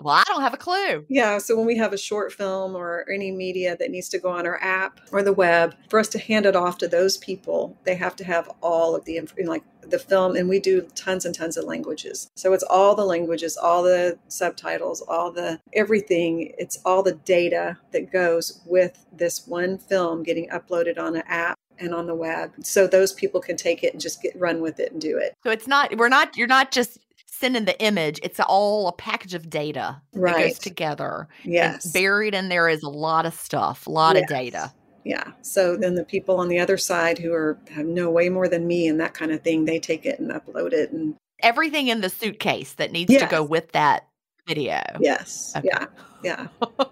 [0.03, 1.05] Well, I don't have a clue.
[1.09, 1.39] Yeah.
[1.39, 4.47] So when we have a short film or any media that needs to go on
[4.47, 7.95] our app or the web, for us to hand it off to those people, they
[7.95, 11.57] have to have all of the like the film, and we do tons and tons
[11.57, 12.29] of languages.
[12.37, 16.53] So it's all the languages, all the subtitles, all the everything.
[16.59, 21.59] It's all the data that goes with this one film getting uploaded on an app
[21.79, 24.81] and on the web so those people can take it and just get run with
[24.81, 26.99] it and do it so it's not we're not you're not just
[27.39, 28.19] sending the image.
[28.23, 30.35] It's all a package of data right.
[30.35, 31.29] that goes together.
[31.45, 31.85] Yes.
[31.85, 34.23] And buried in there is a lot of stuff, a lot yes.
[34.23, 34.73] of data.
[35.05, 35.33] Yeah.
[35.43, 38.67] So then the people on the other side who are have no way more than
[38.67, 42.01] me and that kind of thing, they take it and upload it and everything in
[42.01, 43.23] the suitcase that needs yes.
[43.23, 44.09] to go with that
[44.49, 44.83] video.
[44.99, 45.53] Yes.
[45.57, 45.69] Okay.
[45.73, 45.87] Yeah.
[46.25, 46.49] Yeah.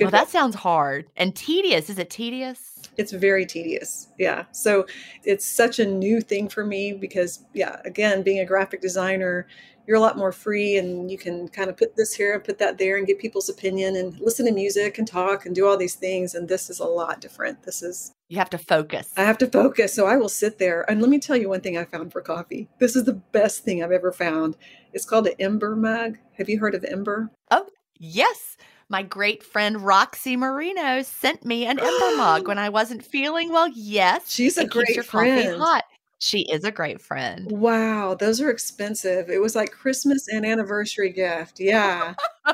[0.00, 1.90] well, that sounds hard and tedious.
[1.90, 2.79] Is it tedious?
[3.00, 4.08] It's very tedious.
[4.18, 4.44] Yeah.
[4.52, 4.84] So
[5.24, 9.46] it's such a new thing for me because, yeah, again, being a graphic designer,
[9.86, 12.58] you're a lot more free and you can kind of put this here and put
[12.58, 15.78] that there and get people's opinion and listen to music and talk and do all
[15.78, 16.34] these things.
[16.34, 17.62] And this is a lot different.
[17.62, 19.10] This is you have to focus.
[19.16, 19.94] I have to focus.
[19.94, 20.88] So I will sit there.
[20.90, 22.68] And let me tell you one thing I found for coffee.
[22.78, 24.58] This is the best thing I've ever found.
[24.92, 26.18] It's called an Ember mug.
[26.36, 27.30] Have you heard of Ember?
[27.50, 27.66] Oh,
[27.98, 28.58] yes.
[28.90, 33.68] My great friend Roxy Marino sent me an Ember mug when I wasn't feeling well.
[33.68, 34.32] Yes.
[34.32, 35.60] She's a great friend.
[35.60, 35.84] hot.
[36.18, 37.50] She is a great friend.
[37.50, 39.30] Wow, those are expensive.
[39.30, 41.60] It was like Christmas and anniversary gift.
[41.60, 42.14] Yeah.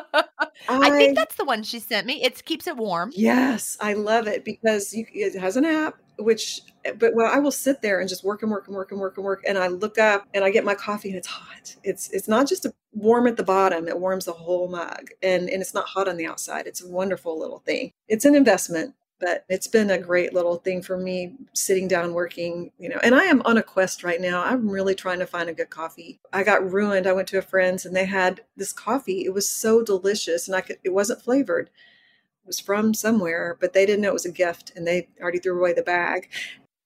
[0.68, 2.22] I think that's the one she sent me.
[2.22, 3.10] It keeps it warm.
[3.16, 6.60] Yes, I love it because you, it has an app which
[6.92, 9.16] but well I will sit there and just work and work and work and work
[9.16, 11.76] and work and I look up and I get my coffee and it's hot.
[11.84, 15.48] It's it's not just a warm at the bottom, it warms the whole mug and
[15.48, 16.66] and it's not hot on the outside.
[16.66, 17.92] It's a wonderful little thing.
[18.08, 22.70] It's an investment but it's been a great little thing for me sitting down working
[22.78, 25.48] you know and i am on a quest right now i'm really trying to find
[25.48, 28.72] a good coffee i got ruined i went to a friend's and they had this
[28.72, 33.56] coffee it was so delicious and i could it wasn't flavored it was from somewhere
[33.60, 36.28] but they didn't know it was a gift and they already threw away the bag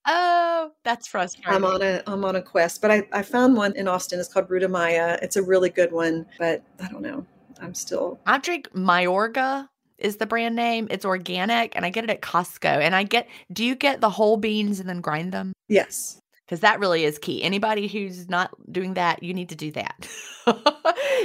[0.06, 1.52] Oh, that's frustrating.
[1.52, 4.32] i'm on a i'm on a quest but i i found one in austin it's
[4.32, 5.18] called Bruta Maya.
[5.22, 7.24] it's a really good one but i don't know
[7.60, 10.88] i'm still I drink Mayorga is the brand name.
[10.90, 12.64] It's organic and I get it at Costco.
[12.80, 15.52] And I get do you get the whole beans and then grind them?
[15.68, 17.42] yes Because that really is key.
[17.42, 20.08] Anybody who's not doing that, you need to do that.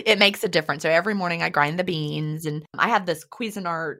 [0.06, 0.84] it makes a difference.
[0.84, 3.98] So every morning I grind the beans and I have this Cuisinart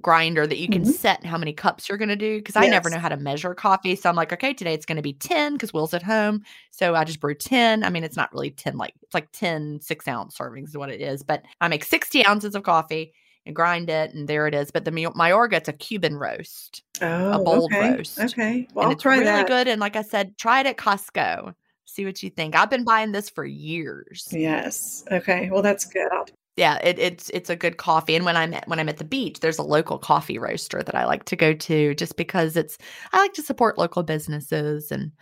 [0.00, 0.92] grinder that you can Mhm.
[0.92, 3.54] set how many cups you're going to do because I never know how to measure
[3.54, 3.96] coffee.
[3.96, 6.42] So I'm like, okay, today it's going to be 10 because Will's at home.
[6.70, 7.84] So I just brew 10.
[7.84, 10.90] I mean, it's not really 10, like it's like 10 six ounce servings is what
[10.90, 11.22] it is.
[11.22, 13.12] But I make 60 ounces of coffee
[13.46, 14.14] and grind it.
[14.14, 14.70] And there it is.
[14.70, 18.18] But the Mayorga, it's a Cuban roast oh bold okay roast.
[18.20, 19.68] okay well and i'll it's really that good.
[19.68, 21.54] And like I said, try it at Costco.
[21.84, 22.54] See what you think.
[22.54, 24.28] I've been buying this for years.
[24.30, 26.26] yes okay well that's good I'll,
[26.58, 28.16] Yeah, it, it's it's a good coffee.
[28.16, 30.96] And when I'm at, when I'm at the beach, there's a local coffee roaster that
[30.96, 32.76] I like to go to, just because it's
[33.12, 35.12] I like to support local businesses and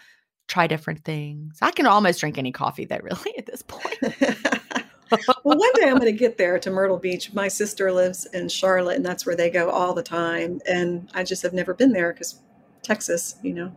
[0.48, 1.58] try different things.
[1.60, 3.98] I can almost drink any coffee though, really, at this point.
[5.44, 7.34] well, one day I'm going to get there to Myrtle Beach.
[7.34, 10.62] My sister lives in Charlotte, and that's where they go all the time.
[10.66, 12.40] And I just have never been there because
[12.82, 13.76] Texas, you know,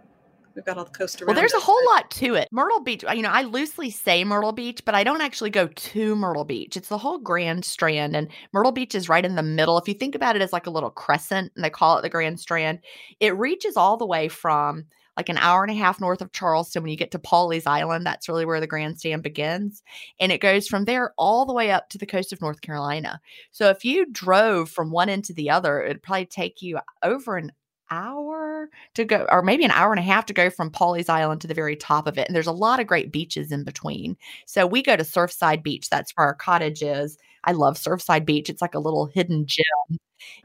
[0.59, 1.27] we've got all the coast around.
[1.27, 2.49] Well, there's a whole but- lot to it.
[2.51, 6.15] Myrtle Beach, you know, I loosely say Myrtle Beach, but I don't actually go to
[6.15, 6.75] Myrtle Beach.
[6.75, 9.77] It's the whole Grand Strand, and Myrtle Beach is right in the middle.
[9.77, 12.09] If you think about it as like a little crescent, and they call it the
[12.09, 12.79] Grand Strand,
[13.19, 14.85] it reaches all the way from
[15.17, 16.81] like an hour and a half north of Charleston.
[16.81, 19.83] When you get to Pawleys Island, that's really where the Grand Strand begins.
[20.19, 23.19] And it goes from there all the way up to the coast of North Carolina.
[23.51, 27.35] So if you drove from one end to the other, it'd probably take you over
[27.35, 27.51] an
[27.91, 31.41] hour to go, or maybe an hour and a half to go from Pawleys Island
[31.41, 32.27] to the very top of it.
[32.27, 34.17] And there's a lot of great beaches in between.
[34.45, 35.89] So we go to Surfside Beach.
[35.89, 37.17] That's where our cottage is.
[37.45, 38.49] I love Surfside Beach.
[38.49, 39.97] It's like a little hidden gem.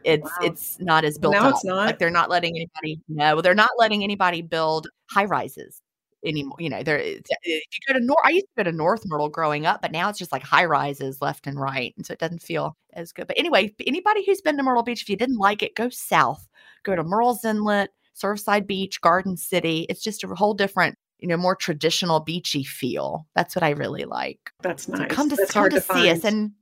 [0.05, 0.31] It's Wow.
[0.47, 1.55] it's not as built up.
[1.55, 1.87] it's not?
[1.87, 5.81] Like they're not letting anybody no, they're not letting anybody build high rises
[6.25, 6.57] anymore.
[6.61, 9.29] You know, there if you go to North I used to go to North Myrtle
[9.29, 11.93] growing up, but now it's just like high rises left and right.
[11.97, 13.27] And so it doesn't feel as good.
[13.27, 16.47] But anyway, anybody who's been to Myrtle Beach, if you didn't like it, go south.
[16.85, 19.87] Go to Murrells Inlet, Surfside Beach, Garden City.
[19.89, 23.27] It's just a whole different, you know, more traditional beachy feel.
[23.35, 24.39] That's what I really like.
[24.63, 25.11] That's So nice.
[25.11, 26.53] come to That's come to to see us and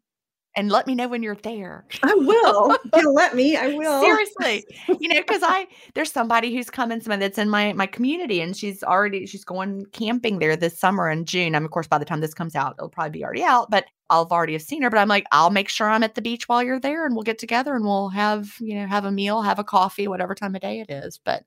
[0.55, 1.87] and let me know when you're there.
[2.03, 2.77] I will.
[2.97, 4.03] You'll let me, I will.
[4.03, 4.65] Seriously,
[5.01, 8.57] you know, because I there's somebody who's coming, somebody that's in my my community, and
[8.57, 11.55] she's already she's going camping there this summer in June.
[11.55, 13.87] I'm of course by the time this comes out, it'll probably be already out, but
[14.13, 14.91] I'll already have seen her.
[14.91, 17.23] But I'm like, I'll make sure I'm at the beach while you're there, and we'll
[17.23, 20.55] get together and we'll have you know have a meal, have a coffee, whatever time
[20.55, 21.19] of day it is.
[21.25, 21.45] But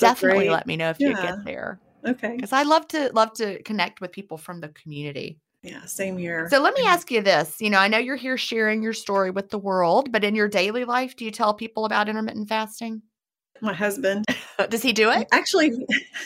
[0.00, 2.34] definitely let me know if you get there Okay.
[2.36, 5.38] because I love to love to connect with people from the community.
[5.62, 6.48] Yeah, same here.
[6.50, 6.92] So let me Yeah.
[6.94, 7.56] ask you this.
[7.60, 10.48] You know, I know you're here sharing your story with the world, but in your
[10.48, 13.02] daily life, do you tell people about intermittent fasting?
[13.60, 14.24] My husband.
[14.70, 15.28] Does he do it?
[15.32, 15.72] Actually,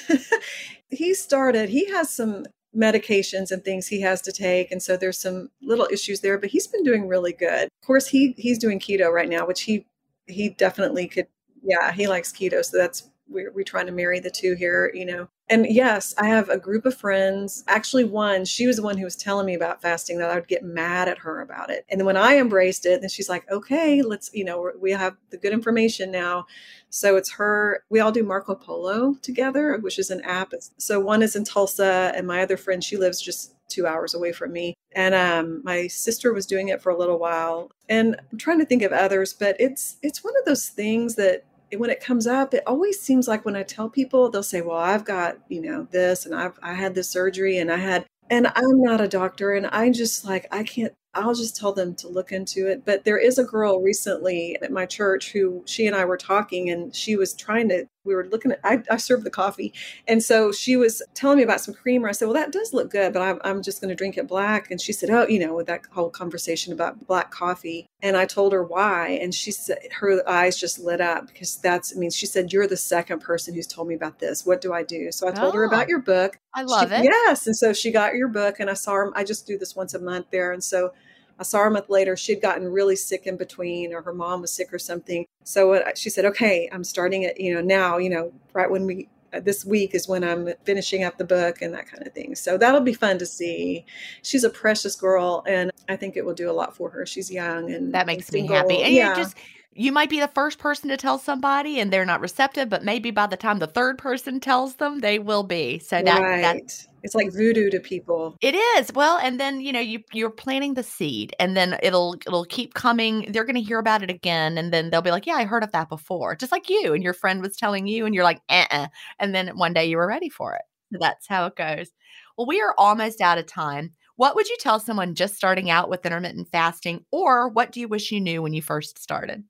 [0.91, 2.47] he started, he has some
[2.77, 6.51] medications and things he has to take and so there's some little issues there but
[6.51, 7.65] he's been doing really good.
[7.65, 9.87] Of course he he's doing keto right now which he
[10.27, 11.27] he definitely could
[11.63, 15.05] yeah he likes keto so that's we're, we're trying to marry the two here you
[15.05, 15.29] know.
[15.49, 17.65] And yes i have a group of friends.
[17.69, 20.49] Actually one she was the one who was telling me about fasting that i would
[20.49, 21.85] get mad at her about it.
[21.89, 25.17] And then when i embraced it then she's like okay let's you know we're- have
[25.31, 26.47] the good information now.
[26.91, 30.53] So it's her we all do marco polo together which is an app.
[30.79, 34.31] So one is in tulsa and my other friend she lives just two hours away
[34.33, 34.75] from me.
[34.95, 37.73] And um, my sister was doing it for a little while.
[37.89, 41.45] And i'm trying to think of others but it's it's one of those things that
[41.77, 44.79] when it comes up, it always seems like when I tell people, they'll say, "Well,
[44.79, 48.47] I've got you know this, and I've I had this surgery, and I had And
[48.55, 52.09] I'm not a doctor, and I'm just like, I can't I'll just tell them to
[52.09, 52.85] look into it.
[52.85, 56.71] But there is a girl recently at my church who she and I were talking,
[56.71, 57.87] and she was trying to.
[58.07, 58.61] We were looking at.
[58.63, 59.73] I, I served the coffee,
[60.07, 62.07] and so she was telling me about some creamer.
[62.07, 64.29] I said, "Well, that does look good, but I'm, I'm just going to drink it
[64.29, 68.19] black." And she said, "Oh, you know, with that whole conversation about black coffee." And
[68.19, 71.97] I told her why, and she said her eyes just lit up because that's.
[71.97, 74.45] I mean, she said, "You're the second person who's told me about this.
[74.45, 75.59] What do I do?" So I told Oh.
[75.59, 75.89] her about oh.
[75.89, 76.39] your book.
[76.55, 77.05] I love She- it.
[77.05, 79.13] Yes, and so she got your book, and I saw her.
[79.17, 80.93] I just do this once a month there, and so
[81.39, 82.17] I saw her a month later.
[82.17, 85.27] She'd gotten really sick in between, or her mom was sick or something.
[85.43, 87.41] So she said, "Okay, I'm starting it.
[87.41, 87.99] You know, now.
[87.99, 91.61] You know, right when we uh, this week is when I'm finishing up the book
[91.61, 92.35] and that kind of thing.
[92.35, 93.85] So that'll be fun to see.
[94.23, 97.05] She's a precious girl, and I think it will do a lot for her.
[97.05, 98.83] She's young and That makes me happy.
[98.83, 99.37] And yeah, just
[99.77, 103.11] you might be the first person to tell somebody and they're not receptive, but maybe
[103.11, 105.79] by the time the third person tells them, they will be.
[105.79, 106.43] So that right.
[106.43, 108.37] that it's like voodoo to people.
[108.41, 108.93] it is.
[108.95, 112.75] Well, and then you know, you you're planting the seed and then it'll it'll keep
[112.75, 113.31] coming.
[113.33, 115.73] They're gonna hear about it again, and then they'll be like, Yeah, I heard of
[115.73, 116.37] that before.
[116.37, 118.87] Just like you and your friend was telling you, and you're like, uh uh
[119.19, 120.63] and then one day you were ready for it.
[120.93, 121.91] So that's how it goes.
[122.39, 123.93] Well, we are almost out of time.
[124.17, 127.89] What would you tell someone just starting out with intermittent fasting, or what do you
[127.89, 129.43] wish you knew when you first started?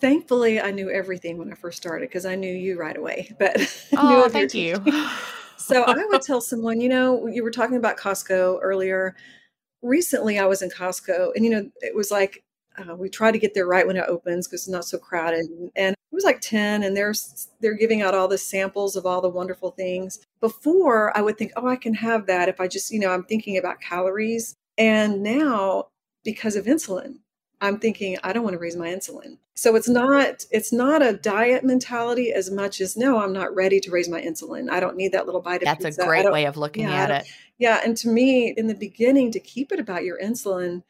[0.00, 3.34] Thankfully, I knew everything when I first started because I knew you right away.
[3.38, 3.56] But
[3.96, 4.76] Oh, thank you.
[5.56, 9.14] so I would tell someone, you know, you were talking about Costco earlier.
[9.82, 12.44] Recently, I was in Costco, and you know, it was like
[12.78, 15.46] uh, we try to get there right when it opens because it's not so crowded.
[15.76, 19.20] And it was like ten, and there's they're giving out all the samples of all
[19.20, 20.20] the wonderful things.
[20.40, 23.24] Before, I would think, oh, I can have that if I just, you know, I'm
[23.24, 24.54] thinking about calories.
[24.78, 25.88] And now,
[26.24, 27.16] because of insulin,
[27.60, 29.38] I'm thinking I don't want to raise my insulin.
[29.54, 33.80] So it's not it's not a diet mentality as much as no, I'm not ready
[33.80, 34.70] to raise my insulin.
[34.70, 36.02] I don't need that little bite of That's pizza.
[36.02, 37.32] a great way of looking yeah, at it.
[37.58, 40.82] Yeah, and to me, in the beginning, to keep it about your insulin,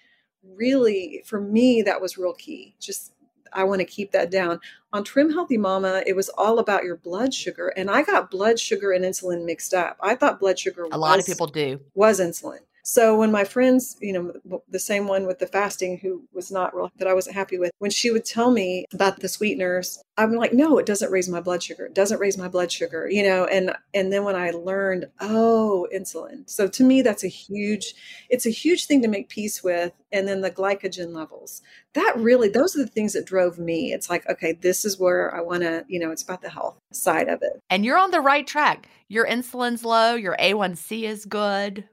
[0.44, 2.76] really for me that was real key.
[2.78, 3.12] Just
[3.52, 4.60] I want to keep that down.
[4.92, 8.60] On Trim Healthy Mama, it was all about your blood sugar, and I got blood
[8.60, 9.96] sugar and insulin mixed up.
[10.00, 11.80] I thought blood sugar A lot of people do.
[11.94, 12.60] was insulin.
[12.82, 16.74] So when my friends, you know, the same one with the fasting who was not
[16.74, 20.34] real that I wasn't happy with, when she would tell me about the sweeteners, I'm
[20.34, 21.86] like, no, it doesn't raise my blood sugar.
[21.86, 25.86] It doesn't raise my blood sugar, you know, and and then when I learned, oh,
[25.94, 26.48] insulin.
[26.48, 27.94] So to me that's a huge
[28.28, 31.62] it's a huge thing to make peace with and then the glycogen levels.
[31.94, 33.92] That really those are the things that drove me.
[33.92, 36.78] It's like, okay, this is where I want to, you know, it's about the health
[36.92, 37.60] side of it.
[37.70, 38.88] And you're on the right track.
[39.08, 41.88] Your insulin's low, your A1C is good.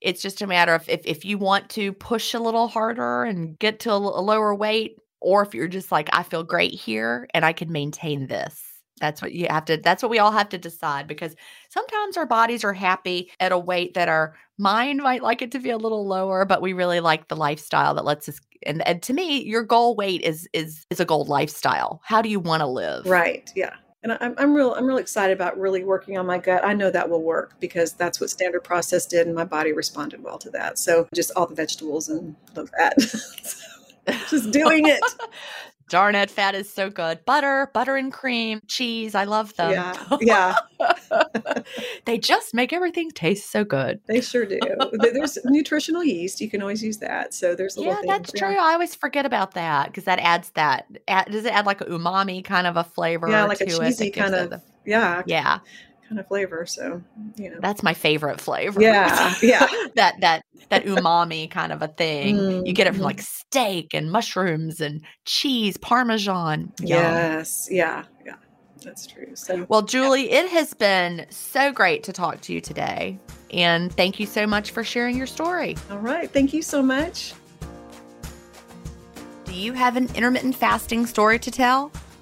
[0.00, 3.58] It's just a matter of if, if you want to push a little harder and
[3.58, 7.44] get to a lower weight, or if you're just like, I feel great here and
[7.44, 8.62] I can maintain this.
[9.00, 11.34] That's what you have to, that's what we all have to decide because
[11.68, 15.60] sometimes our bodies are happy at a weight that our mind might like it to
[15.60, 18.40] be a little lower, but we really like the lifestyle that lets us.
[18.66, 22.00] And, and to me, your goal weight is is is a goal lifestyle.
[22.04, 23.06] How do you want to live?
[23.06, 23.50] Right.
[23.54, 23.74] Yeah.
[24.02, 26.64] And I'm, I'm real I'm real excited about really working on my gut.
[26.64, 30.22] I know that will work because that's what standard process did and my body responded
[30.22, 30.78] well to that.
[30.78, 32.96] So just all the vegetables and low fat.
[34.30, 35.02] just doing it.
[35.88, 37.24] Darn it, fat is so good.
[37.24, 39.14] Butter, butter and cream, cheese.
[39.14, 39.72] I love them.
[39.72, 40.16] Yeah.
[40.20, 40.54] Yeah.
[42.04, 44.00] they just make everything taste so good.
[44.06, 44.58] They sure do.
[44.92, 46.40] There's nutritional yeast.
[46.40, 47.34] You can always use that.
[47.34, 48.28] So there's a little Yeah, things.
[48.28, 48.56] that's true.
[48.56, 50.86] I always forget about that because that adds that.
[51.08, 53.28] Add, does it add like a umami kind of a flavor?
[53.30, 55.58] Yeah, like a to it cheesy kind of the- yeah, yeah,
[56.08, 56.64] kind of flavor.
[56.66, 57.02] So
[57.36, 57.58] you know.
[57.60, 58.80] that's my favorite flavor.
[58.80, 59.66] Yeah, yeah.
[59.96, 62.64] that that that umami kind of a thing.
[62.66, 63.04] You get it from Mhm.
[63.04, 66.72] like steak and mushrooms and cheese, parmesan.
[66.80, 66.88] Yum.
[66.88, 67.68] Yes.
[67.70, 68.04] Yeah.
[68.24, 68.34] Yeah.
[68.84, 69.34] That's true.
[69.34, 73.18] So Well, Julie, it has been so great to talk to you today.
[73.52, 75.76] And thank you so much for sharing your story.
[75.90, 76.30] all right.
[76.30, 77.32] Thank you so much.
[79.46, 81.90] Do you have an intermittent fasting story to tell?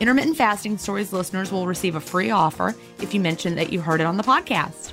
[0.00, 4.00] Intermittent Fasting Stories listeners will receive a free offer if you mention that you heard
[4.00, 4.92] it on the podcast.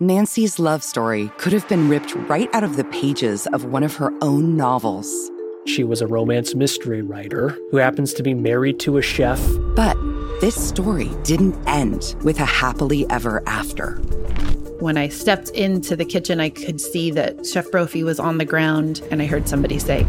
[0.00, 3.96] Nancy's love story could have been ripped right out of the pages of one of
[3.96, 5.08] her own novels.
[5.66, 9.40] She was a romance mystery writer who happens to be married to a chef.
[9.74, 9.96] But
[10.40, 14.00] this story didn't end with a happily ever after.
[14.80, 18.44] When I stepped into the kitchen, I could see that Chef Brophy was on the
[18.44, 20.04] ground, and I heard somebody say,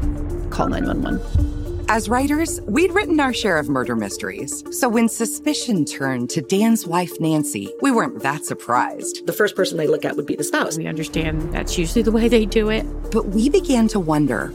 [0.51, 1.85] Call 911.
[1.89, 4.63] As writers, we'd written our share of murder mysteries.
[4.69, 9.25] So when suspicion turned to Dan's wife, Nancy, we weren't that surprised.
[9.25, 10.77] The first person they look at would be the spouse.
[10.77, 12.83] We understand that's usually the way they do it.
[13.09, 14.53] But we began to wonder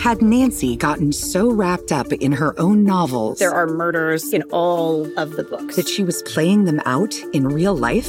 [0.00, 5.06] had Nancy gotten so wrapped up in her own novels There are murders in all
[5.18, 5.76] of the books.
[5.76, 8.08] that she was playing them out in real life?